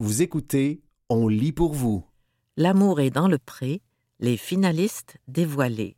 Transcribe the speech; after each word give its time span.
Vous 0.00 0.22
écoutez 0.22 0.80
On 1.08 1.26
lit 1.26 1.50
pour 1.50 1.74
vous. 1.74 2.06
L'amour 2.56 3.00
est 3.00 3.10
dans 3.10 3.26
le 3.26 3.36
pré, 3.36 3.82
les 4.20 4.36
finalistes 4.36 5.16
dévoilés. 5.26 5.96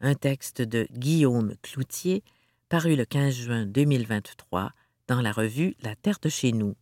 Un 0.00 0.14
texte 0.14 0.62
de 0.62 0.86
Guillaume 0.92 1.54
Cloutier, 1.60 2.24
paru 2.70 2.96
le 2.96 3.04
15 3.04 3.34
juin 3.34 3.66
2023 3.66 4.72
dans 5.08 5.20
la 5.20 5.30
revue 5.30 5.74
La 5.82 5.94
Terre 5.94 6.20
de 6.22 6.30
chez 6.30 6.52
nous. 6.52 6.74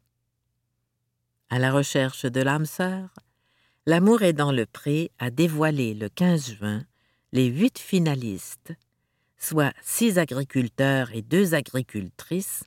À 1.51 1.59
la 1.59 1.73
recherche 1.73 2.27
de 2.27 2.41
l'âme 2.41 2.67
sœur, 2.67 3.13
L'amour 3.85 4.23
est 4.23 4.33
dans 4.33 4.53
le 4.53 4.65
pré 4.65 5.11
a 5.19 5.33
dévoilé 5.33 5.95
le 5.95 6.09
15 6.09 6.53
juin 6.59 6.85
les 7.33 7.47
huit 7.47 7.81
finalistes, 7.81 8.73
soit 9.37 9.73
six 9.83 10.17
agriculteurs 10.17 11.11
et 11.13 11.23
deux 11.23 11.55
agricultrices, 11.55 12.63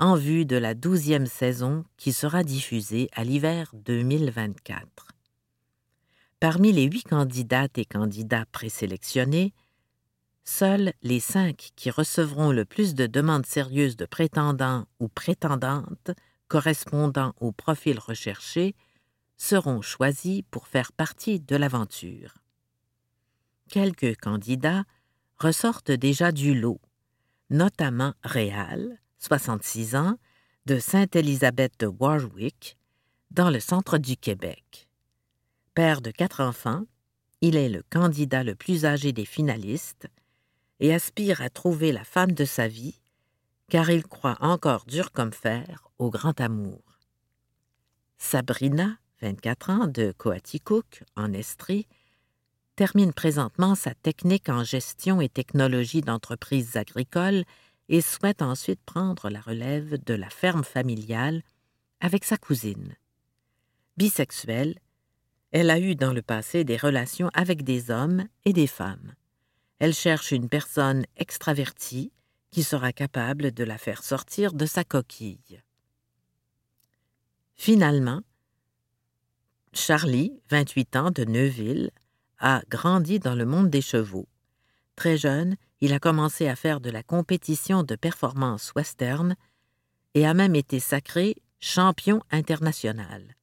en 0.00 0.16
vue 0.16 0.46
de 0.46 0.56
la 0.56 0.74
douzième 0.74 1.26
saison 1.26 1.84
qui 1.98 2.14
sera 2.14 2.42
diffusée 2.42 3.10
à 3.12 3.22
l'hiver 3.22 3.70
2024. 3.74 4.86
Parmi 6.40 6.72
les 6.72 6.84
huit 6.84 7.02
candidates 7.02 7.76
et 7.76 7.84
candidats 7.84 8.46
présélectionnés, 8.50 9.52
seuls 10.42 10.94
les 11.02 11.20
cinq 11.20 11.72
qui 11.76 11.90
recevront 11.90 12.50
le 12.50 12.64
plus 12.64 12.94
de 12.94 13.06
demandes 13.06 13.44
sérieuses 13.44 13.96
de 13.96 14.06
prétendants 14.06 14.86
ou 15.00 15.08
prétendantes 15.08 16.12
correspondant 16.48 17.34
au 17.38 17.52
profil 17.52 17.98
recherché 17.98 18.74
seront 19.36 19.82
choisis 19.82 20.42
pour 20.50 20.66
faire 20.66 20.92
partie 20.92 21.40
de 21.40 21.56
l'aventure. 21.56 22.38
Quelques 23.68 24.16
candidats 24.16 24.84
ressortent 25.36 25.92
déjà 25.92 26.32
du 26.32 26.58
lot, 26.58 26.80
notamment 27.50 28.14
Réal, 28.24 28.98
66 29.20 29.96
ans, 29.96 30.18
de 30.64 30.78
Sainte-Élisabeth 30.78 31.78
de 31.78 31.86
Warwick, 31.86 32.76
dans 33.30 33.50
le 33.50 33.60
centre 33.60 33.98
du 33.98 34.16
Québec. 34.16 34.88
Père 35.74 36.00
de 36.00 36.10
quatre 36.10 36.40
enfants, 36.40 36.84
il 37.42 37.54
est 37.56 37.68
le 37.68 37.82
candidat 37.90 38.42
le 38.42 38.54
plus 38.54 38.86
âgé 38.86 39.12
des 39.12 39.26
finalistes 39.26 40.08
et 40.80 40.94
aspire 40.94 41.42
à 41.42 41.50
trouver 41.50 41.92
la 41.92 42.02
femme 42.02 42.32
de 42.32 42.46
sa 42.46 42.66
vie, 42.66 42.98
car 43.68 43.90
il 43.90 44.04
croit 44.04 44.38
encore 44.40 44.86
dur 44.86 45.12
comme 45.12 45.32
fer 45.32 45.88
au 45.98 46.10
grand 46.10 46.40
amour. 46.40 46.82
Sabrina, 48.16 48.96
24 49.20 49.70
ans, 49.70 49.86
de 49.86 50.12
Coaticook, 50.16 51.04
en 51.14 51.32
Estrie, 51.34 51.86
termine 52.74 53.12
présentement 53.12 53.74
sa 53.74 53.94
technique 53.94 54.48
en 54.48 54.64
gestion 54.64 55.20
et 55.20 55.28
technologie 55.28 56.00
d'entreprises 56.00 56.76
agricoles 56.76 57.44
et 57.90 58.00
souhaite 58.00 58.40
ensuite 58.40 58.80
prendre 58.86 59.28
la 59.28 59.40
relève 59.40 60.02
de 60.04 60.14
la 60.14 60.30
ferme 60.30 60.62
familiale 60.62 61.42
avec 61.98 62.24
sa 62.24 62.38
cousine. 62.38 62.94
Bisexuelle, 63.96 64.78
elle 65.50 65.70
a 65.70 65.80
eu 65.80 65.96
dans 65.96 66.12
le 66.12 66.22
passé 66.22 66.62
des 66.62 66.76
relations 66.76 67.30
avec 67.34 67.64
des 67.64 67.90
hommes 67.90 68.26
et 68.44 68.52
des 68.52 68.68
femmes. 68.68 69.14
Elle 69.80 69.92
cherche 69.92 70.30
une 70.30 70.48
personne 70.48 71.04
extravertie 71.16 72.12
qui 72.52 72.62
sera 72.62 72.92
capable 72.92 73.50
de 73.50 73.64
la 73.64 73.76
faire 73.76 74.04
sortir 74.04 74.52
de 74.52 74.66
sa 74.66 74.84
coquille. 74.84 75.60
Finalement, 77.56 78.22
Charlie, 79.72 80.40
28 80.48 80.96
ans, 80.96 81.10
de 81.10 81.24
Neuville, 81.24 81.90
a 82.38 82.62
grandi 82.68 83.18
dans 83.18 83.34
le 83.34 83.44
monde 83.44 83.68
des 83.68 83.82
chevaux. 83.82 84.28
Très 84.96 85.16
jeune, 85.16 85.56
il 85.80 85.92
a 85.92 85.98
commencé 85.98 86.48
à 86.48 86.56
faire 86.56 86.80
de 86.80 86.90
la 86.90 87.02
compétition 87.02 87.82
de 87.82 87.94
performance 87.96 88.72
western 88.74 89.34
et 90.14 90.26
a 90.26 90.34
même 90.34 90.54
été 90.54 90.80
sacré 90.80 91.36
champion 91.58 92.22
international. 92.30 93.36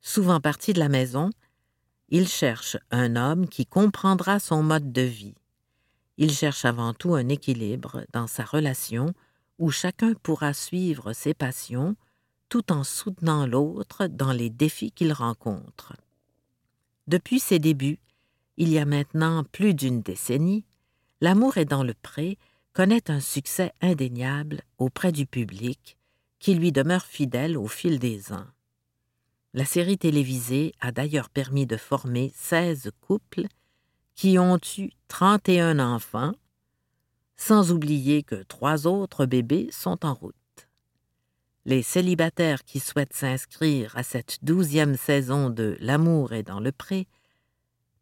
Souvent 0.00 0.40
parti 0.40 0.72
de 0.72 0.78
la 0.78 0.88
maison, 0.88 1.30
il 2.08 2.28
cherche 2.28 2.76
un 2.90 3.16
homme 3.16 3.48
qui 3.48 3.66
comprendra 3.66 4.38
son 4.38 4.62
mode 4.62 4.92
de 4.92 5.02
vie. 5.02 5.34
Il 6.18 6.32
cherche 6.32 6.64
avant 6.64 6.94
tout 6.94 7.14
un 7.14 7.28
équilibre 7.28 8.04
dans 8.12 8.26
sa 8.26 8.44
relation 8.44 9.12
où 9.58 9.70
chacun 9.70 10.14
pourra 10.14 10.52
suivre 10.52 11.12
ses 11.12 11.34
passions 11.34 11.96
tout 12.48 12.72
en 12.72 12.84
soutenant 12.84 13.46
l'autre 13.46 14.06
dans 14.06 14.32
les 14.32 14.50
défis 14.50 14.92
qu'il 14.92 15.12
rencontre. 15.12 15.94
Depuis 17.06 17.40
ses 17.40 17.58
débuts, 17.58 17.98
il 18.56 18.70
y 18.70 18.78
a 18.78 18.84
maintenant 18.84 19.44
plus 19.44 19.74
d'une 19.74 20.02
décennie, 20.02 20.64
L'amour 21.22 21.56
est 21.56 21.64
dans 21.64 21.82
le 21.82 21.94
pré 21.94 22.36
connaît 22.74 23.10
un 23.10 23.20
succès 23.20 23.72
indéniable 23.80 24.60
auprès 24.76 25.12
du 25.12 25.24
public 25.24 25.96
qui 26.38 26.54
lui 26.54 26.72
demeure 26.72 27.06
fidèle 27.06 27.56
au 27.56 27.68
fil 27.68 27.98
des 27.98 28.32
ans. 28.34 28.44
La 29.54 29.64
série 29.64 29.96
télévisée 29.96 30.74
a 30.80 30.92
d'ailleurs 30.92 31.30
permis 31.30 31.64
de 31.64 31.78
former 31.78 32.30
16 32.34 32.90
couples 33.00 33.46
qui 34.14 34.38
ont 34.38 34.60
eu 34.76 34.90
31 35.08 35.78
enfants, 35.78 36.32
sans 37.38 37.72
oublier 37.72 38.22
que 38.22 38.42
trois 38.42 38.86
autres 38.86 39.24
bébés 39.24 39.68
sont 39.72 40.04
en 40.04 40.12
route 40.12 40.34
les 41.66 41.82
célibataires 41.82 42.64
qui 42.64 42.78
souhaitent 42.78 43.12
s'inscrire 43.12 43.96
à 43.96 44.04
cette 44.04 44.38
douzième 44.42 44.96
saison 44.96 45.50
de 45.50 45.76
L'amour 45.80 46.32
est 46.32 46.44
dans 46.44 46.60
le 46.60 46.70
pré 46.70 47.08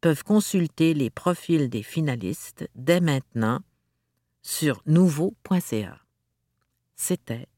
peuvent 0.04 0.22
consulter 0.22 0.92
les 0.92 1.08
profils 1.08 1.70
des 1.70 1.82
finalistes 1.82 2.68
dès 2.74 3.00
maintenant 3.00 3.60
sur 4.42 4.82
nouveau.ca. 4.84 5.98
C'était 6.94 7.48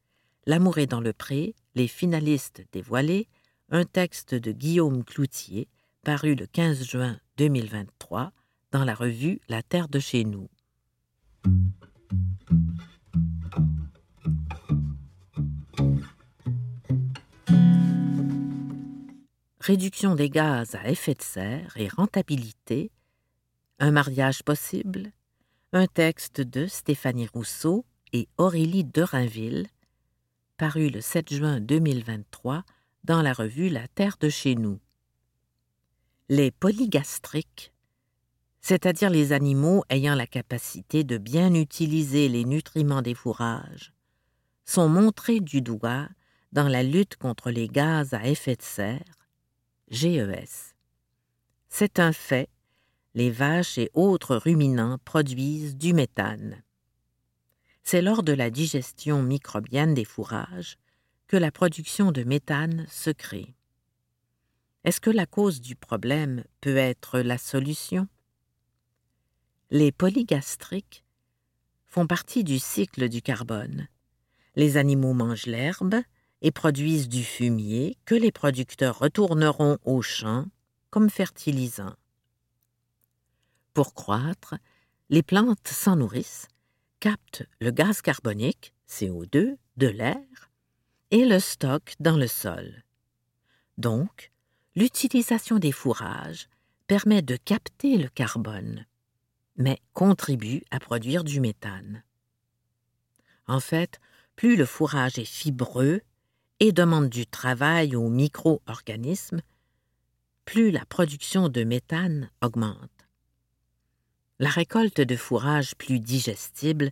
L'amour 0.46 0.78
est 0.78 0.86
dans 0.86 1.00
le 1.00 1.12
pré, 1.12 1.56
les 1.74 1.88
finalistes 1.88 2.64
dévoilés, 2.70 3.26
un 3.70 3.84
texte 3.84 4.36
de 4.36 4.52
Guillaume 4.52 5.02
Cloutier 5.02 5.66
paru 6.04 6.36
le 6.36 6.46
15 6.46 6.84
juin 6.84 7.18
2023 7.36 8.30
dans 8.70 8.84
la 8.84 8.94
revue 8.94 9.40
La 9.48 9.64
Terre 9.64 9.88
de 9.88 9.98
chez 9.98 10.22
nous. 10.22 10.48
Réduction 19.66 20.14
des 20.14 20.30
gaz 20.30 20.76
à 20.76 20.88
effet 20.88 21.14
de 21.14 21.22
serre 21.22 21.72
et 21.76 21.88
rentabilité, 21.88 22.92
un 23.80 23.90
mariage 23.90 24.44
possible, 24.44 25.10
un 25.72 25.88
texte 25.88 26.40
de 26.40 26.68
Stéphanie 26.68 27.26
Rousseau 27.26 27.84
et 28.12 28.28
Aurélie 28.38 28.84
Derainville, 28.84 29.66
paru 30.56 30.88
le 30.88 31.00
7 31.00 31.34
juin 31.34 31.60
2023 31.60 32.62
dans 33.02 33.22
la 33.22 33.32
revue 33.32 33.68
La 33.68 33.88
Terre 33.88 34.18
de 34.20 34.28
chez 34.28 34.54
nous. 34.54 34.78
Les 36.28 36.52
polygastriques, 36.52 37.72
c'est-à-dire 38.60 39.10
les 39.10 39.32
animaux 39.32 39.82
ayant 39.90 40.14
la 40.14 40.28
capacité 40.28 41.02
de 41.02 41.18
bien 41.18 41.52
utiliser 41.54 42.28
les 42.28 42.44
nutriments 42.44 43.02
des 43.02 43.14
fourrages, 43.14 43.92
sont 44.64 44.88
montrés 44.88 45.40
du 45.40 45.60
doigt 45.60 46.08
dans 46.52 46.68
la 46.68 46.84
lutte 46.84 47.16
contre 47.16 47.50
les 47.50 47.66
gaz 47.66 48.14
à 48.14 48.28
effet 48.28 48.54
de 48.54 48.62
serre 48.62 49.15
GES. 49.88 50.74
C'est 51.68 52.00
un 52.00 52.12
fait, 52.12 52.48
les 53.14 53.30
vaches 53.30 53.78
et 53.78 53.88
autres 53.94 54.34
ruminants 54.34 54.98
produisent 55.04 55.76
du 55.76 55.94
méthane. 55.94 56.62
C'est 57.84 58.02
lors 58.02 58.24
de 58.24 58.32
la 58.32 58.50
digestion 58.50 59.22
microbienne 59.22 59.94
des 59.94 60.04
fourrages 60.04 60.76
que 61.28 61.36
la 61.36 61.52
production 61.52 62.10
de 62.10 62.24
méthane 62.24 62.86
se 62.90 63.10
crée. 63.10 63.54
Est-ce 64.82 65.00
que 65.00 65.10
la 65.10 65.26
cause 65.26 65.60
du 65.60 65.76
problème 65.76 66.42
peut 66.60 66.76
être 66.76 67.20
la 67.20 67.38
solution? 67.38 68.08
Les 69.70 69.92
polygastriques 69.92 71.04
font 71.84 72.08
partie 72.08 72.42
du 72.42 72.58
cycle 72.58 73.08
du 73.08 73.22
carbone. 73.22 73.86
Les 74.56 74.78
animaux 74.78 75.14
mangent 75.14 75.46
l'herbe, 75.46 75.94
et 76.46 76.52
produisent 76.52 77.08
du 77.08 77.24
fumier 77.24 77.98
que 78.04 78.14
les 78.14 78.30
producteurs 78.30 79.00
retourneront 79.00 79.78
aux 79.84 80.00
champs 80.00 80.46
comme 80.90 81.10
fertilisant. 81.10 81.92
Pour 83.74 83.94
croître, 83.94 84.54
les 85.10 85.24
plantes 85.24 85.66
s'en 85.66 85.96
nourrissent, 85.96 86.46
captent 87.00 87.42
le 87.60 87.72
gaz 87.72 88.00
carbonique, 88.00 88.72
CO2, 88.88 89.56
de 89.76 89.86
l'air 89.88 90.52
et 91.10 91.24
le 91.24 91.40
stockent 91.40 91.96
dans 91.98 92.16
le 92.16 92.28
sol. 92.28 92.84
Donc, 93.76 94.30
l'utilisation 94.76 95.58
des 95.58 95.72
fourrages 95.72 96.48
permet 96.86 97.22
de 97.22 97.34
capter 97.34 97.96
le 97.96 98.08
carbone, 98.08 98.86
mais 99.56 99.80
contribue 99.94 100.62
à 100.70 100.78
produire 100.78 101.24
du 101.24 101.40
méthane. 101.40 102.04
En 103.48 103.58
fait, 103.58 103.98
plus 104.36 104.54
le 104.54 104.64
fourrage 104.64 105.18
est 105.18 105.24
fibreux 105.24 106.02
et 106.60 106.72
demande 106.72 107.08
du 107.08 107.26
travail 107.26 107.96
aux 107.96 108.08
micro-organismes, 108.08 109.40
plus 110.44 110.70
la 110.70 110.84
production 110.84 111.48
de 111.48 111.64
méthane 111.64 112.30
augmente. 112.42 112.90
La 114.38 114.50
récolte 114.50 115.00
de 115.00 115.16
fourrage 115.16 115.74
plus 115.76 115.98
digestible, 115.98 116.90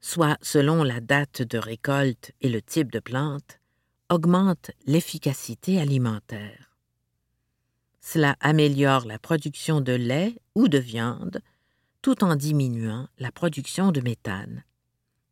soit 0.00 0.38
selon 0.42 0.82
la 0.82 1.00
date 1.00 1.42
de 1.42 1.58
récolte 1.58 2.32
et 2.40 2.48
le 2.48 2.62
type 2.62 2.90
de 2.90 3.00
plante, 3.00 3.60
augmente 4.08 4.70
l'efficacité 4.86 5.80
alimentaire. 5.80 6.70
Cela 8.00 8.36
améliore 8.40 9.06
la 9.06 9.18
production 9.18 9.80
de 9.80 9.92
lait 9.92 10.40
ou 10.54 10.68
de 10.68 10.78
viande 10.78 11.40
tout 12.02 12.24
en 12.24 12.34
diminuant 12.34 13.08
la 13.18 13.30
production 13.30 13.92
de 13.92 14.00
méthane. 14.00 14.64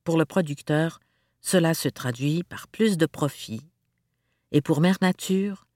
Pour 0.04 0.18
le 0.18 0.26
producteur, 0.26 1.00
cela 1.40 1.74
se 1.74 1.88
traduit 1.88 2.42
par 2.42 2.68
plus 2.68 2.96
de 2.96 3.06
profits 3.06 3.68
et 4.52 4.60
pour 4.60 4.80
Mère 4.80 4.98
Nature, 5.00 5.66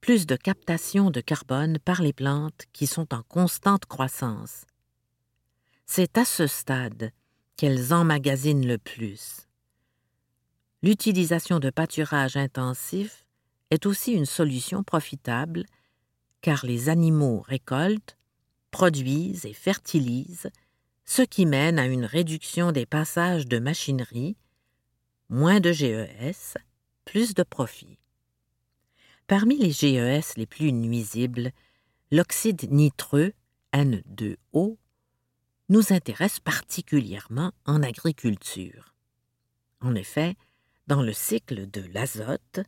plus 0.00 0.26
de 0.26 0.36
captation 0.36 1.10
de 1.10 1.20
carbone 1.20 1.78
par 1.78 2.02
les 2.02 2.12
plantes 2.12 2.64
qui 2.72 2.86
sont 2.86 3.14
en 3.14 3.22
constante 3.22 3.86
croissance. 3.86 4.64
C'est 5.86 6.18
à 6.18 6.24
ce 6.24 6.46
stade 6.46 7.10
qu'elles 7.56 7.92
emmagasinent 7.92 8.66
le 8.66 8.78
plus. 8.78 9.48
L'utilisation 10.82 11.60
de 11.60 11.70
pâturage 11.70 12.36
intensif 12.36 13.26
est 13.70 13.86
aussi 13.86 14.12
une 14.12 14.26
solution 14.26 14.82
profitable 14.82 15.64
car 16.44 16.66
les 16.66 16.90
animaux 16.90 17.40
récoltent, 17.40 18.18
produisent 18.70 19.46
et 19.46 19.54
fertilisent, 19.54 20.50
ce 21.06 21.22
qui 21.22 21.46
mène 21.46 21.78
à 21.78 21.86
une 21.86 22.04
réduction 22.04 22.70
des 22.70 22.84
passages 22.84 23.46
de 23.46 23.58
machinerie, 23.58 24.36
moins 25.28 25.60
de 25.60 25.72
GES, 25.72 26.56
plus 27.04 27.34
de 27.34 27.42
profit. 27.42 27.98
Parmi 29.26 29.56
les 29.56 29.72
GES 29.72 30.36
les 30.36 30.46
plus 30.46 30.72
nuisibles, 30.72 31.50
l'oxyde 32.10 32.70
nitreux, 32.70 33.32
N2O, 33.72 34.76
nous 35.68 35.92
intéresse 35.92 36.40
particulièrement 36.40 37.52
en 37.64 37.82
agriculture. 37.82 38.94
En 39.80 39.94
effet, 39.94 40.36
dans 40.86 41.02
le 41.02 41.12
cycle 41.12 41.70
de 41.70 41.80
l'azote, 41.92 42.60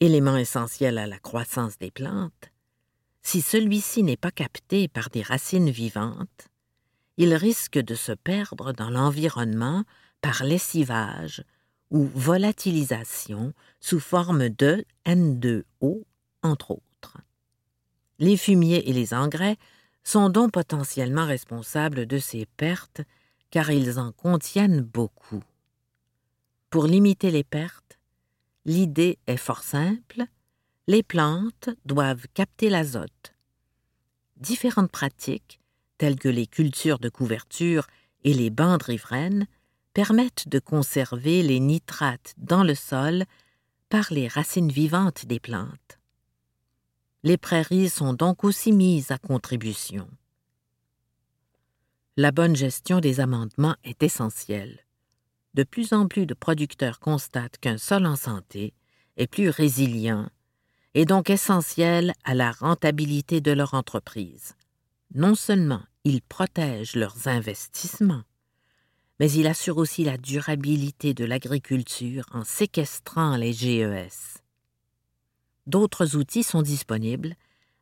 élément 0.00 0.36
essentiel 0.36 0.98
à 0.98 1.06
la 1.06 1.18
croissance 1.18 1.78
des 1.78 1.92
plantes, 1.92 2.50
si 3.22 3.40
celui-ci 3.40 4.02
n'est 4.02 4.16
pas 4.16 4.32
capté 4.32 4.88
par 4.88 5.08
des 5.10 5.22
racines 5.22 5.70
vivantes, 5.70 6.48
il 7.16 7.34
risque 7.34 7.78
de 7.78 7.94
se 7.94 8.12
perdre 8.12 8.72
dans 8.72 8.90
l'environnement 8.90 9.84
par 10.22 10.44
lessivage 10.44 11.44
ou 11.90 12.06
volatilisation 12.14 13.52
sous 13.80 14.00
forme 14.00 14.48
de 14.48 14.86
N2O, 15.04 16.04
entre 16.42 16.70
autres. 16.70 17.18
Les 18.18 18.38
fumiers 18.38 18.88
et 18.88 18.94
les 18.94 19.12
engrais 19.12 19.58
sont 20.04 20.30
donc 20.30 20.52
potentiellement 20.52 21.26
responsables 21.26 22.06
de 22.06 22.18
ces 22.18 22.46
pertes 22.46 23.02
car 23.50 23.70
ils 23.70 23.98
en 23.98 24.12
contiennent 24.12 24.80
beaucoup. 24.80 25.44
Pour 26.70 26.86
limiter 26.86 27.30
les 27.30 27.44
pertes, 27.44 27.98
l'idée 28.64 29.18
est 29.26 29.36
fort 29.36 29.62
simple, 29.62 30.24
les 30.86 31.02
plantes 31.02 31.68
doivent 31.84 32.26
capter 32.32 32.70
l'azote. 32.70 33.34
Différentes 34.38 34.90
pratiques, 34.90 35.60
telles 35.98 36.18
que 36.18 36.28
les 36.28 36.46
cultures 36.46 36.98
de 36.98 37.10
couverture 37.10 37.86
et 38.24 38.32
les 38.32 38.50
bandes 38.50 38.82
riveraines, 38.82 39.46
permettent 39.94 40.48
de 40.48 40.58
conserver 40.58 41.42
les 41.42 41.60
nitrates 41.60 42.34
dans 42.38 42.64
le 42.64 42.74
sol 42.74 43.24
par 43.88 44.06
les 44.10 44.28
racines 44.28 44.72
vivantes 44.72 45.26
des 45.26 45.40
plantes. 45.40 45.98
Les 47.24 47.36
prairies 47.36 47.88
sont 47.88 48.14
donc 48.14 48.42
aussi 48.42 48.72
mises 48.72 49.10
à 49.10 49.18
contribution. 49.18 50.08
La 52.16 52.32
bonne 52.32 52.56
gestion 52.56 53.00
des 53.00 53.20
amendements 53.20 53.76
est 53.84 54.02
essentielle. 54.02 54.80
De 55.54 55.62
plus 55.62 55.92
en 55.92 56.08
plus 56.08 56.26
de 56.26 56.34
producteurs 56.34 56.98
constatent 56.98 57.58
qu'un 57.58 57.78
sol 57.78 58.06
en 58.06 58.16
santé 58.16 58.74
est 59.16 59.26
plus 59.26 59.50
résilient 59.50 60.28
et 60.94 61.04
donc 61.04 61.30
essentiel 61.30 62.12
à 62.24 62.34
la 62.34 62.52
rentabilité 62.52 63.40
de 63.40 63.52
leur 63.52 63.74
entreprise. 63.74 64.56
Non 65.14 65.34
seulement 65.34 65.82
ils 66.04 66.22
protègent 66.22 66.96
leurs 66.96 67.28
investissements, 67.28 68.24
mais 69.22 69.30
il 69.30 69.46
assure 69.46 69.76
aussi 69.76 70.02
la 70.02 70.18
durabilité 70.18 71.14
de 71.14 71.24
l'agriculture 71.24 72.24
en 72.32 72.42
séquestrant 72.42 73.36
les 73.36 73.52
GES. 73.52 74.42
D'autres 75.68 76.16
outils 76.16 76.42
sont 76.42 76.60
disponibles 76.60 77.36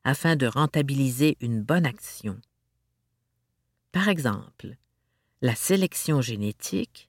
afin 0.05 0.37
de 0.37 0.47
rentabiliser 0.47 1.39
une 1.41 1.63
bonne 1.63 1.87
action. 1.87 2.39
Par 3.91 4.11
exemple, 4.11 4.77
la 5.41 5.55
sélection 5.55 6.21
génétique 6.21 7.09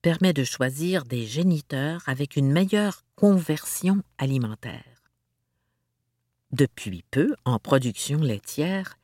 permet 0.00 0.32
de 0.32 0.42
choisir 0.42 1.04
des 1.04 1.26
géniteurs 1.26 2.02
avec 2.06 2.36
une 2.36 2.50
meilleure 2.50 3.04
conversion 3.14 4.02
alimentaire. 4.16 5.02
Depuis 6.50 7.04
peu, 7.10 7.36
en 7.44 7.58
production 7.58 8.20
laitière, 8.20 8.96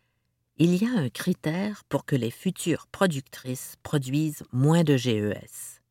il 0.58 0.82
y 0.82 0.86
a 0.86 0.90
un 0.90 1.10
critère 1.10 1.84
pour 1.88 2.06
que 2.06 2.16
les 2.16 2.30
futures 2.30 2.86
productrices 2.86 3.76
produisent 3.82 4.44
moins 4.52 4.84
de 4.84 4.96
GES. 4.96 5.82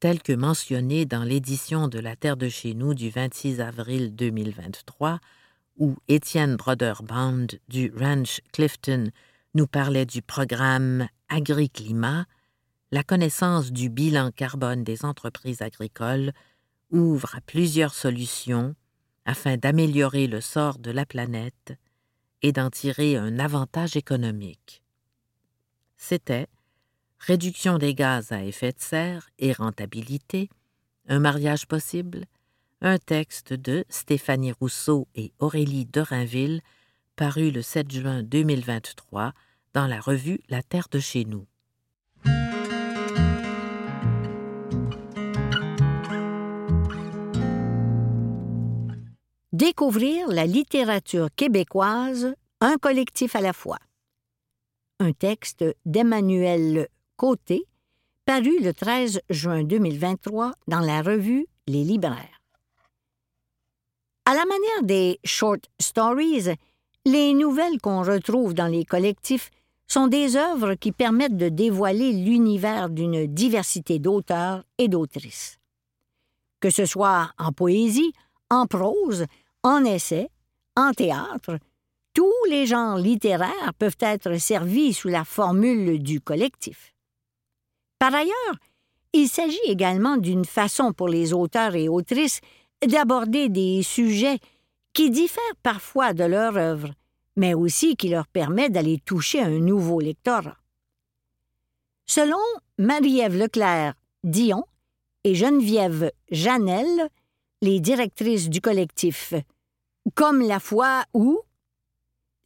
Tel 0.00 0.22
que 0.22 0.34
mentionné 0.34 1.06
dans 1.06 1.24
l'édition 1.24 1.88
de 1.88 1.98
La 1.98 2.16
Terre 2.16 2.36
de 2.36 2.50
chez 2.50 2.74
nous 2.74 2.92
du 2.92 3.08
26 3.08 3.62
avril 3.62 4.14
2023, 4.14 5.20
où 5.78 5.96
Étienne 6.08 6.56
Broderband 6.56 7.46
du 7.68 7.90
Ranch 7.98 8.42
Clifton 8.52 9.10
nous 9.54 9.66
parlait 9.66 10.06
du 10.06 10.20
programme 10.20 11.08
Agriclimat, 11.30 12.26
la 12.92 13.02
connaissance 13.02 13.72
du 13.72 13.88
bilan 13.88 14.30
carbone 14.32 14.84
des 14.84 15.06
entreprises 15.06 15.62
agricoles 15.62 16.32
ouvre 16.90 17.34
à 17.34 17.40
plusieurs 17.40 17.94
solutions 17.94 18.74
afin 19.24 19.56
d'améliorer 19.56 20.26
le 20.26 20.42
sort 20.42 20.78
de 20.78 20.90
la 20.90 21.06
planète 21.06 21.78
et 22.44 22.52
d'en 22.52 22.68
tirer 22.68 23.16
un 23.16 23.38
avantage 23.38 23.96
économique. 23.96 24.82
C'était 25.96 26.46
réduction 27.18 27.78
des 27.78 27.94
gaz 27.94 28.32
à 28.32 28.44
effet 28.44 28.72
de 28.72 28.80
serre 28.80 29.30
et 29.38 29.54
rentabilité, 29.54 30.50
un 31.08 31.20
mariage 31.20 31.66
possible, 31.66 32.26
un 32.82 32.98
texte 32.98 33.54
de 33.54 33.86
Stéphanie 33.88 34.52
Rousseau 34.52 35.08
et 35.14 35.32
Aurélie 35.38 35.86
Dorinville, 35.86 36.60
paru 37.16 37.50
le 37.50 37.62
7 37.62 37.90
juin 37.90 38.22
2023 38.22 39.32
dans 39.72 39.86
la 39.86 39.98
revue 39.98 40.40
La 40.50 40.62
Terre 40.62 40.88
de 40.90 40.98
chez 40.98 41.24
nous. 41.24 41.46
Découvrir 49.54 50.26
la 50.28 50.46
littérature 50.46 51.28
québécoise, 51.34 52.34
un 52.64 52.78
collectif 52.78 53.36
à 53.36 53.42
la 53.42 53.52
fois. 53.52 53.78
Un 54.98 55.12
texte 55.12 55.64
d'Emmanuel 55.84 56.88
Côté, 57.16 57.66
paru 58.24 58.58
le 58.62 58.72
13 58.72 59.20
juin 59.28 59.64
2023 59.64 60.52
dans 60.66 60.80
la 60.80 61.02
revue 61.02 61.46
Les 61.66 61.84
Libraires. 61.84 62.40
À 64.24 64.32
la 64.32 64.46
manière 64.46 64.82
des 64.82 65.20
short 65.24 65.68
stories, 65.78 66.54
les 67.04 67.34
nouvelles 67.34 67.78
qu'on 67.82 68.02
retrouve 68.02 68.54
dans 68.54 68.68
les 68.68 68.86
collectifs 68.86 69.50
sont 69.86 70.06
des 70.06 70.36
œuvres 70.36 70.72
qui 70.72 70.90
permettent 70.90 71.36
de 71.36 71.50
dévoiler 71.50 72.12
l'univers 72.12 72.88
d'une 72.88 73.26
diversité 73.26 73.98
d'auteurs 73.98 74.64
et 74.78 74.88
d'autrices. 74.88 75.58
Que 76.60 76.70
ce 76.70 76.86
soit 76.86 77.30
en 77.36 77.52
poésie, 77.52 78.14
en 78.48 78.66
prose, 78.66 79.26
en 79.62 79.84
essai, 79.84 80.30
en 80.76 80.92
théâtre, 80.92 81.58
tous 82.14 82.32
les 82.48 82.66
genres 82.66 82.96
littéraires 82.96 83.74
peuvent 83.78 83.98
être 84.00 84.38
servis 84.38 84.94
sous 84.94 85.08
la 85.08 85.24
formule 85.24 86.02
du 86.02 86.20
collectif. 86.20 86.94
Par 87.98 88.14
ailleurs, 88.14 88.56
il 89.12 89.28
s'agit 89.28 89.58
également 89.66 90.16
d'une 90.16 90.44
façon 90.44 90.92
pour 90.92 91.08
les 91.08 91.32
auteurs 91.32 91.74
et 91.74 91.88
autrices 91.88 92.40
d'aborder 92.86 93.48
des 93.48 93.82
sujets 93.82 94.38
qui 94.92 95.10
diffèrent 95.10 95.42
parfois 95.62 96.14
de 96.14 96.24
leur 96.24 96.56
œuvre, 96.56 96.90
mais 97.36 97.54
aussi 97.54 97.96
qui 97.96 98.08
leur 98.08 98.26
permet 98.28 98.70
d'aller 98.70 98.98
toucher 99.04 99.40
un 99.40 99.58
nouveau 99.58 100.00
lectorat. 100.00 100.56
Selon 102.06 102.38
Marie-Ève 102.78 103.36
Leclerc 103.36 103.94
Dion 104.22 104.64
et 105.24 105.34
Geneviève 105.34 106.12
Janel, 106.30 107.08
les 107.62 107.80
directrices 107.80 108.48
du 108.48 108.60
collectif 108.60 109.34
comme 110.14 110.42
la 110.42 110.60
foi 110.60 111.04
où 111.14 111.40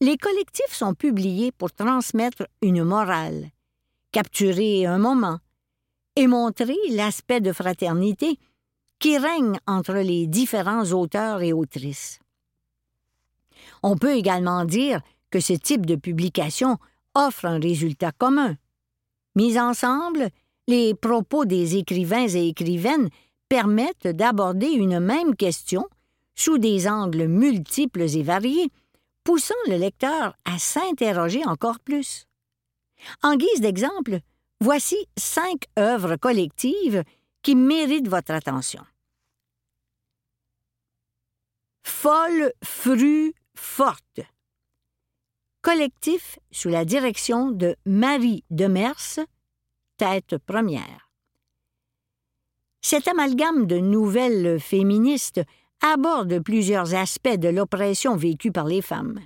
les 0.01 0.17
collectifs 0.17 0.73
sont 0.73 0.95
publiés 0.95 1.53
pour 1.53 1.73
transmettre 1.73 2.47
une 2.63 2.85
morale, 2.85 3.51
capturer 4.13 4.87
un 4.87 4.99
moment 4.99 5.39
et 6.17 6.27
montrer 6.27 6.77
l'aspect 6.91 7.41
de 7.41 7.53
fraternité 7.53 8.39
qui 8.99 9.19
règne 9.19 9.59
entre 9.67 9.95
les 9.95 10.27
différents 10.27 10.91
auteurs 10.93 11.43
et 11.43 11.53
autrices. 11.53 12.19
On 13.83 13.97
peut 13.97 14.15
également 14.17 14.65
dire 14.65 15.01
que 15.31 15.41
ce 15.41 15.53
type 15.53 15.87
de 15.87 15.97
publication 15.97 16.79
offre 17.15 17.45
un 17.45 17.61
résultat 17.61 18.13
commun. 18.13 18.57
Mis 19.35 19.59
ensemble, 19.59 20.31
les 20.67 20.95
propos 20.95 21.45
des 21.45 21.77
écrivains 21.77 22.29
et 22.29 22.49
écrivaines 22.49 23.09
permettent 23.49 24.09
d'aborder 24.09 24.69
une 24.69 25.01
même 25.01 25.35
question 25.37 25.87
sous 26.35 26.59
des 26.59 26.89
angles 26.89 27.27
multiples 27.27 28.03
et 28.03 28.23
variés, 28.23 28.71
poussant 29.29 29.55
le 29.67 29.77
lecteur 29.77 30.35
à 30.47 30.59
s'interroger 30.59 31.45
encore 31.45 31.81
plus. 31.81 32.27
En 33.23 33.37
guise 33.37 33.61
d'exemple, 33.61 34.21
voici 34.59 34.97
cinq 35.19 35.67
œuvres 35.79 36.17
collectives 36.17 37.05
qui 37.43 37.55
méritent 37.55 38.09
votre 38.09 38.33
attention. 38.33 38.83
Folle, 41.83 42.55
fru, 42.65 43.35
forte. 43.55 44.21
Collectif 45.61 46.39
sous 46.51 46.71
la 46.71 46.87
direction 46.87 47.51
de 47.51 47.77
Marie 47.85 48.45
Demers, 48.49 49.19
tête 49.99 50.39
première. 50.39 51.11
Cet 52.81 53.07
amalgame 53.09 53.67
de 53.67 53.77
nouvelles 53.77 54.59
féministes 54.59 55.43
aborde 55.83 56.41
plusieurs 56.41 56.95
aspects 56.95 57.37
de 57.37 57.49
l'oppression 57.49 58.17
vécue 58.17 58.53
par 58.53 58.67
les 58.67 58.83
femmes. 58.83 59.21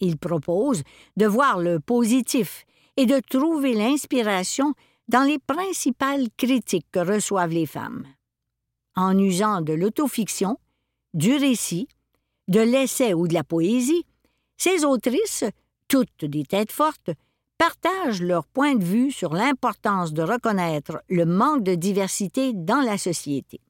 Il 0.00 0.18
propose 0.18 0.82
de 1.16 1.26
voir 1.26 1.58
le 1.58 1.80
positif 1.80 2.64
et 2.96 3.06
de 3.06 3.20
trouver 3.20 3.74
l'inspiration 3.74 4.74
dans 5.08 5.22
les 5.22 5.38
principales 5.38 6.28
critiques 6.36 6.86
que 6.90 7.00
reçoivent 7.00 7.52
les 7.52 7.66
femmes. 7.66 8.06
En 8.96 9.18
usant 9.18 9.60
de 9.60 9.72
l'autofiction, 9.72 10.58
du 11.14 11.34
récit, 11.36 11.88
de 12.48 12.60
l'essai 12.60 13.14
ou 13.14 13.28
de 13.28 13.34
la 13.34 13.44
poésie, 13.44 14.04
ces 14.56 14.84
autrices, 14.84 15.44
toutes 15.88 16.24
des 16.24 16.44
têtes 16.44 16.72
fortes, 16.72 17.10
partagent 17.58 18.22
leur 18.22 18.46
point 18.46 18.74
de 18.74 18.84
vue 18.84 19.12
sur 19.12 19.34
l'importance 19.34 20.12
de 20.12 20.22
reconnaître 20.22 21.02
le 21.08 21.24
manque 21.24 21.62
de 21.62 21.74
diversité 21.74 22.52
dans 22.52 22.80
la 22.80 22.98
société. 22.98 23.60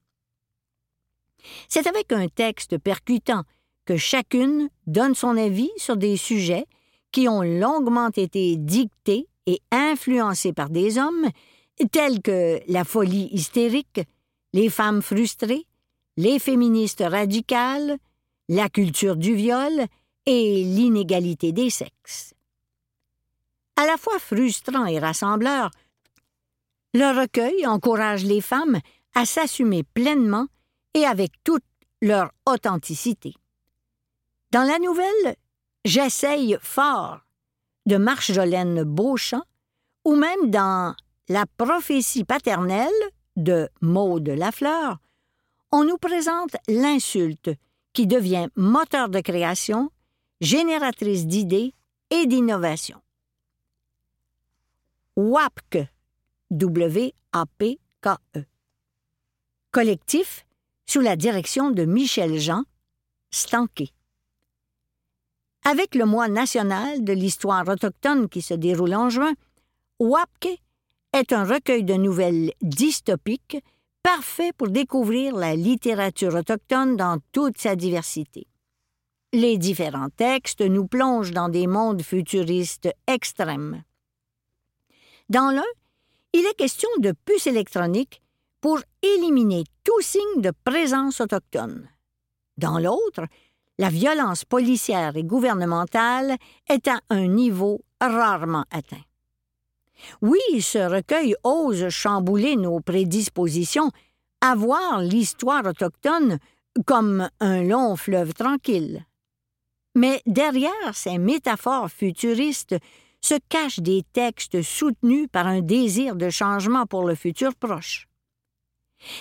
C'est 1.67 1.87
avec 1.87 2.11
un 2.11 2.27
texte 2.27 2.77
percutant 2.77 3.43
que 3.85 3.97
chacune 3.97 4.69
donne 4.87 5.15
son 5.15 5.37
avis 5.37 5.71
sur 5.77 5.97
des 5.97 6.17
sujets 6.17 6.65
qui 7.11 7.27
ont 7.27 7.43
longuement 7.43 8.09
été 8.09 8.55
dictés 8.57 9.27
et 9.45 9.61
influencés 9.71 10.53
par 10.53 10.69
des 10.69 10.97
hommes, 10.97 11.29
tels 11.91 12.21
que 12.21 12.59
la 12.67 12.83
folie 12.83 13.29
hystérique, 13.31 14.01
les 14.53 14.69
femmes 14.69 15.01
frustrées, 15.01 15.65
les 16.17 16.39
féministes 16.39 17.03
radicales, 17.05 17.97
la 18.49 18.69
culture 18.69 19.15
du 19.15 19.35
viol 19.35 19.85
et 20.25 20.63
l'inégalité 20.63 21.51
des 21.51 21.69
sexes. 21.69 22.33
À 23.75 23.85
la 23.85 23.97
fois 23.97 24.19
frustrant 24.19 24.85
et 24.85 24.99
rassembleur, 24.99 25.71
le 26.93 27.19
recueil 27.19 27.65
encourage 27.65 28.23
les 28.23 28.41
femmes 28.41 28.79
à 29.15 29.25
s'assumer 29.25 29.83
pleinement 29.83 30.47
et 30.93 31.05
avec 31.05 31.31
toute 31.43 31.63
leur 32.01 32.31
authenticité. 32.45 33.33
Dans 34.51 34.63
la 34.63 34.79
nouvelle 34.79 35.35
J'essaye 35.85 36.57
fort 36.61 37.19
de 37.85 37.97
Marjolaine 37.97 38.83
Beauchamp 38.83 39.43
ou 40.05 40.15
même 40.15 40.49
dans 40.49 40.95
La 41.27 41.45
prophétie 41.57 42.23
paternelle 42.23 42.89
de 43.35 43.67
Maude 43.81 44.29
Lafleur, 44.29 44.99
on 45.71 45.83
nous 45.83 45.97
présente 45.97 46.55
l'insulte 46.69 47.49
qui 47.91 48.07
devient 48.07 48.47
moteur 48.55 49.09
de 49.09 49.19
création, 49.19 49.89
génératrice 50.39 51.27
d'idées 51.27 51.73
et 52.09 52.27
d'innovation. 52.27 53.01
WAPKE, 55.15 55.89
W-A-P-K-E. 56.51 58.45
Collectif 59.71 60.45
sous 60.93 61.01
la 61.01 61.15
direction 61.15 61.71
de 61.71 61.85
Michel 61.85 62.37
Jean, 62.37 62.65
Stanquet. 63.31 63.89
Avec 65.65 65.95
le 65.95 66.05
mois 66.05 66.27
national 66.27 67.03
de 67.03 67.13
l'histoire 67.13 67.67
autochtone 67.67 68.29
qui 68.29 68.43
se 68.43 68.53
déroule 68.53 68.93
en 68.93 69.09
juin, 69.09 69.33
WAPKE 69.99 70.59
est 71.13 71.33
un 71.33 71.45
recueil 71.45 71.83
de 71.83 71.95
nouvelles 71.95 72.53
dystopiques 72.61 73.57
parfait 74.03 74.51
pour 74.55 74.69
découvrir 74.69 75.35
la 75.35 75.55
littérature 75.55 76.35
autochtone 76.35 76.95
dans 76.95 77.17
toute 77.31 77.57
sa 77.57 77.75
diversité. 77.75 78.45
Les 79.33 79.57
différents 79.57 80.11
textes 80.15 80.61
nous 80.61 80.85
plongent 80.85 81.31
dans 81.31 81.49
des 81.49 81.65
mondes 81.65 82.03
futuristes 82.03 82.89
extrêmes. 83.07 83.81
Dans 85.27 85.49
l'un, 85.49 85.73
il 86.33 86.45
est 86.45 86.55
question 86.55 86.89
de 86.99 87.15
puces 87.25 87.47
électroniques 87.47 88.22
pour 88.63 88.79
éliminer 89.01 89.65
tout 89.83 89.99
signe 89.99 90.39
de 90.39 90.53
présence 90.63 91.19
autochtone. 91.19 91.89
Dans 92.57 92.79
l'autre, 92.79 93.25
la 93.77 93.89
violence 93.89 94.45
policière 94.45 95.17
et 95.17 95.25
gouvernementale 95.25 96.37
est 96.69 96.87
à 96.87 97.01
un 97.09 97.27
niveau 97.27 97.81
rarement 97.99 98.63
atteint. 98.71 99.03
Oui, 100.21 100.39
ce 100.61 100.77
recueil 100.77 101.35
ose 101.43 101.89
chambouler 101.89 102.55
nos 102.55 102.79
prédispositions 102.79 103.91
à 104.39 104.55
voir 104.55 105.01
l'histoire 105.01 105.65
autochtone 105.65 106.39
comme 106.85 107.29
un 107.41 107.63
long 107.63 107.97
fleuve 107.97 108.33
tranquille. 108.33 109.05
Mais 109.93 110.21
derrière 110.25 110.93
ces 110.93 111.17
métaphores 111.17 111.89
futuristes 111.89 112.77
se 113.19 113.35
cachent 113.49 113.81
des 113.81 114.03
textes 114.13 114.61
soutenus 114.61 115.27
par 115.29 115.47
un 115.47 115.59
désir 115.59 116.15
de 116.15 116.29
changement 116.29 116.85
pour 116.85 117.05
le 117.05 117.15
futur 117.15 117.53
proche. 117.55 118.07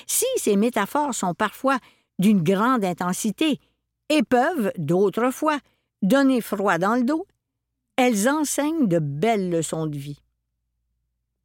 Si 0.07 0.27
ces 0.37 0.57
métaphores 0.57 1.15
sont 1.15 1.35
parfois 1.35 1.79
d'une 2.19 2.43
grande 2.43 2.85
intensité 2.85 3.61
et 4.09 4.23
peuvent, 4.23 4.73
d'autres 4.77 5.31
fois, 5.31 5.59
donner 6.03 6.41
froid 6.41 6.79
dans 6.79 6.95
le 6.95 7.05
dos, 7.05 7.27
elles 7.97 8.29
enseignent 8.29 8.87
de 8.87 8.99
belles 8.99 9.51
leçons 9.51 9.87
de 9.87 9.97
vie. 9.97 10.23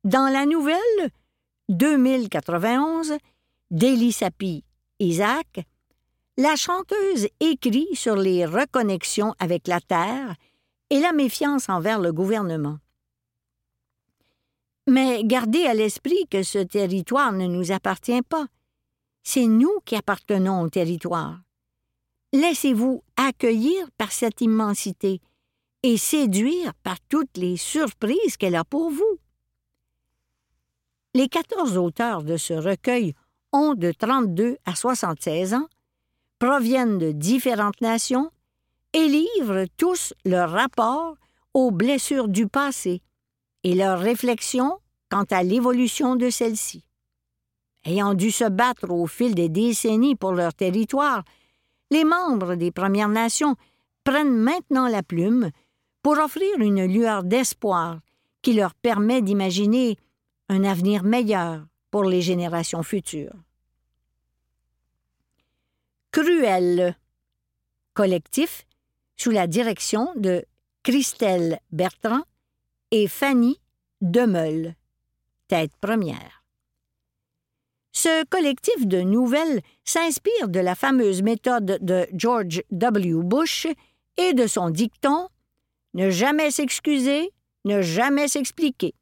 Dans 0.03 0.32
la 0.32 0.46
nouvelle 0.46 1.12
2091 1.70 3.17
d'Elisapi 3.72 4.63
Isaac, 5.00 5.65
la 6.38 6.56
chanteuse 6.56 7.27
écrit 7.39 7.89
sur 7.94 8.15
les 8.15 8.46
reconnexions 8.46 9.34
avec 9.39 9.67
la 9.67 9.82
Terre 9.82 10.36
et 10.89 11.00
la 11.00 11.12
méfiance 11.12 11.67
envers 11.67 12.00
le 12.00 12.13
gouvernement. 12.13 12.77
Mais 14.88 15.22
gardez 15.25 15.65
à 15.65 15.74
l'esprit 15.74 16.25
que 16.29 16.44
ce 16.44 16.60
territoire 16.60 17.34
ne 17.34 17.46
nous 17.46 17.74
appartient 17.74 18.22
pas. 18.22 18.48
C'est 19.22 19.46
nous 19.46 19.79
qui 19.84 19.98
appartenons 19.98 20.62
au 20.62 20.70
territoire. 20.70 21.41
Laissez-vous 22.32 23.03
accueillir 23.17 23.89
par 23.98 24.13
cette 24.13 24.39
immensité 24.39 25.20
et 25.84 25.98
séduire 25.98 26.74
par 26.84 27.00
toutes 27.10 27.36
les 27.36 27.58
surprises 27.58 28.38
qu'elle 28.38 28.56
a 28.56 28.63
pour 28.63 28.89
vous. 28.89 29.20
Les 31.13 31.27
quatorze 31.27 31.77
auteurs 31.77 32.24
de 32.24 32.38
ce 32.38 32.53
recueil 32.53 33.13
ont 33.51 33.74
de 33.74 33.91
32 33.91 34.58
à 34.65 34.75
76 34.75 35.53
ans, 35.53 35.67
proviennent 36.39 36.98
de 36.98 37.12
différentes 37.12 37.82
nations 37.82 38.32
et 38.94 39.08
livrent 39.08 39.65
tous 39.75 40.13
leur 40.24 40.51
rapport 40.51 41.17
aux 41.53 41.72
blessures 41.72 42.29
du 42.29 42.48
passé 42.48 43.01
et 43.67 43.75
leurs 43.75 44.00
réflexions 44.00 44.79
quant 45.09 45.25
à 45.29 45.43
l'évolution 45.43 46.15
de 46.15 46.29
celle-ci. 46.29 46.86
Ayant 47.83 48.13
dû 48.13 48.31
se 48.31 48.45
battre 48.45 48.89
au 48.89 49.07
fil 49.07 49.36
des 49.36 49.50
décennies 49.50 50.15
pour 50.15 50.31
leur 50.31 50.53
territoire, 50.53 51.25
les 51.91 52.05
membres 52.05 52.55
des 52.55 52.71
Premières 52.71 53.09
Nations 53.09 53.57
prennent 54.05 54.38
maintenant 54.38 54.88
la 54.88 55.03
plume 55.03 55.51
pour 56.01 56.17
offrir 56.17 56.59
une 56.59 56.86
lueur 56.86 57.25
d'espoir 57.25 58.00
qui 58.41 58.53
leur 58.53 58.74
permet 58.74 59.21
d'imaginer 59.21 59.97
un 60.47 60.63
avenir 60.63 61.03
meilleur 61.03 61.65
pour 61.91 62.05
les 62.05 62.21
générations 62.21 62.83
futures. 62.83 63.36
Cruel 66.12 66.95
collectif 67.93 68.65
sous 69.17 69.31
la 69.31 69.45
direction 69.45 70.13
de 70.15 70.45
Christelle 70.83 71.59
Bertrand 71.74 72.24
et 72.91 73.08
Fanny 73.08 73.60
Demeul, 74.01 74.75
tête 75.48 75.72
première. 75.82 76.44
Ce 77.91 78.25
collectif 78.25 78.86
de 78.86 79.01
nouvelles 79.01 79.62
s'inspire 79.84 80.48
de 80.48 80.60
la 80.60 80.75
fameuse 80.75 81.24
méthode 81.24 81.79
de 81.82 82.08
George 82.13 82.62
W. 82.72 83.24
Bush 83.24 83.67
et 84.17 84.34
de 84.34 84.46
son 84.46 84.70
dicton 84.70 85.29
Ne 85.96 86.12
jamais 86.12 86.51
s'excuser, 86.51 87.32
ne 87.65 87.82
jamais 87.82 88.27
s'expliquer. 88.27 88.94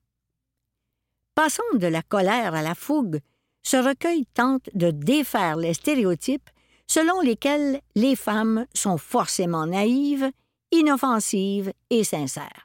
Passant 1.35 1.63
de 1.73 1.87
la 1.87 2.01
colère 2.01 2.55
à 2.55 2.61
la 2.61 2.73
fougue, 2.73 3.19
ce 3.63 3.77
recueil 3.77 4.25
tente 4.33 4.69
de 4.73 4.91
défaire 4.91 5.57
les 5.57 5.73
stéréotypes 5.73 6.49
selon 6.87 7.19
lesquels 7.19 7.81
les 7.95 8.15
femmes 8.15 8.65
sont 8.73 8.97
forcément 8.97 9.65
naïves, 9.65 10.31
inoffensives 10.71 11.73
et 11.89 12.03
sincères. 12.03 12.64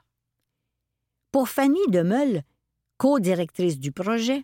Pour 1.31 1.47
Fanny 1.49 1.79
Demeul, 1.87 2.41
co-directrice 2.97 3.79
du 3.79 3.91
projet, 3.91 4.43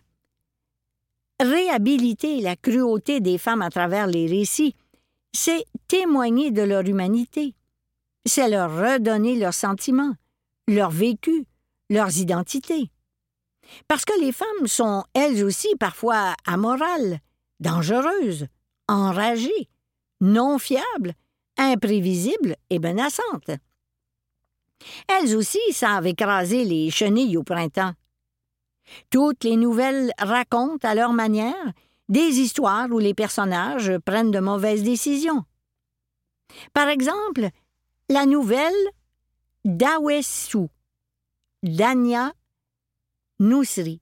Réhabiliter 1.40 2.40
la 2.40 2.56
cruauté 2.56 3.20
des 3.20 3.38
femmes 3.38 3.62
à 3.62 3.70
travers 3.70 4.08
les 4.08 4.26
récits, 4.26 4.74
c'est 5.32 5.64
témoigner 5.86 6.50
de 6.50 6.62
leur 6.62 6.84
humanité. 6.84 7.54
C'est 8.26 8.48
leur 8.48 8.76
redonner 8.76 9.36
leurs 9.36 9.54
sentiments, 9.54 10.14
leur 10.66 10.90
vécu, 10.90 11.46
leurs 11.90 12.18
identités. 12.18 12.90
Parce 13.86 14.04
que 14.04 14.20
les 14.20 14.32
femmes 14.32 14.66
sont 14.66 15.04
elles 15.14 15.44
aussi 15.44 15.68
parfois 15.78 16.34
amorales, 16.44 17.20
dangereuses, 17.60 18.46
enragées, 18.88 19.68
non 20.20 20.58
fiables, 20.58 21.14
imprévisibles 21.56 22.56
et 22.70 22.80
menaçantes. 22.80 23.50
Elles 25.08 25.36
aussi 25.36 25.58
savent 25.72 26.06
écraser 26.06 26.64
les 26.64 26.90
chenilles 26.90 27.36
au 27.36 27.42
printemps. 27.42 27.92
Toutes 29.10 29.44
les 29.44 29.56
nouvelles 29.56 30.12
racontent 30.18 30.86
à 30.88 30.94
leur 30.94 31.12
manière 31.12 31.72
des 32.08 32.40
histoires 32.40 32.90
où 32.90 32.98
les 32.98 33.14
personnages 33.14 33.98
prennent 33.98 34.30
de 34.30 34.40
mauvaises 34.40 34.82
décisions. 34.82 35.44
Par 36.72 36.88
exemple, 36.88 37.48
la 38.08 38.24
nouvelle 38.24 38.72
Dawesu, 39.64 40.68
d'Anya 41.62 42.32
Nousri, 43.38 44.00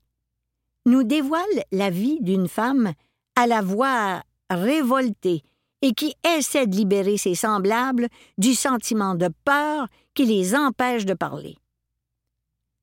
nous 0.85 1.03
dévoile 1.03 1.65
la 1.73 1.91
vie 1.91 2.19
d'une 2.21 2.49
femme 2.49 2.93
à 3.35 3.47
la 3.47 3.61
voix 3.61 4.23
révoltée 4.51 5.43
et 5.83 5.93
qui 5.93 6.15
essaie 6.25 6.67
de 6.67 6.77
libérer 6.77 7.17
ses 7.17 7.35
semblables 7.35 8.09
du 8.39 8.55
sentiment 8.55 9.15
de 9.15 9.29
peur 9.45 9.89
qui 10.15 10.25
les 10.25 10.55
empêche 10.55 11.05
de 11.05 11.15
parler. 11.15 11.57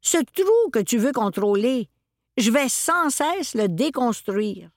Ce 0.02 0.18
trou 0.18 0.70
que 0.72 0.80
tu 0.80 0.98
veux 0.98 1.12
contrôler, 1.12 1.90
je 2.38 2.52
vais 2.52 2.70
sans 2.70 3.10
cesse 3.10 3.56
le 3.56 3.68
déconstruire. 3.68 4.70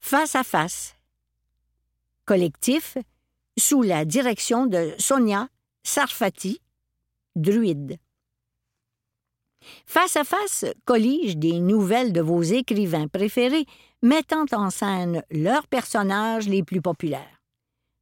Face 0.00 0.34
à 0.34 0.44
face. 0.44 0.94
Collectif 2.24 2.96
sous 3.58 3.82
la 3.82 4.04
direction 4.04 4.66
de 4.66 4.94
Sonia 4.98 5.48
Sarfati, 5.82 6.60
druide. 7.36 7.98
Face 9.86 10.16
à 10.16 10.24
face 10.24 10.64
collige 10.84 11.36
des 11.36 11.60
nouvelles 11.60 12.12
de 12.12 12.20
vos 12.20 12.42
écrivains 12.42 13.08
préférés 13.08 13.66
mettant 14.02 14.46
en 14.52 14.70
scène 14.70 15.22
leurs 15.30 15.66
personnages 15.66 16.48
les 16.48 16.62
plus 16.62 16.80
populaires. 16.80 17.42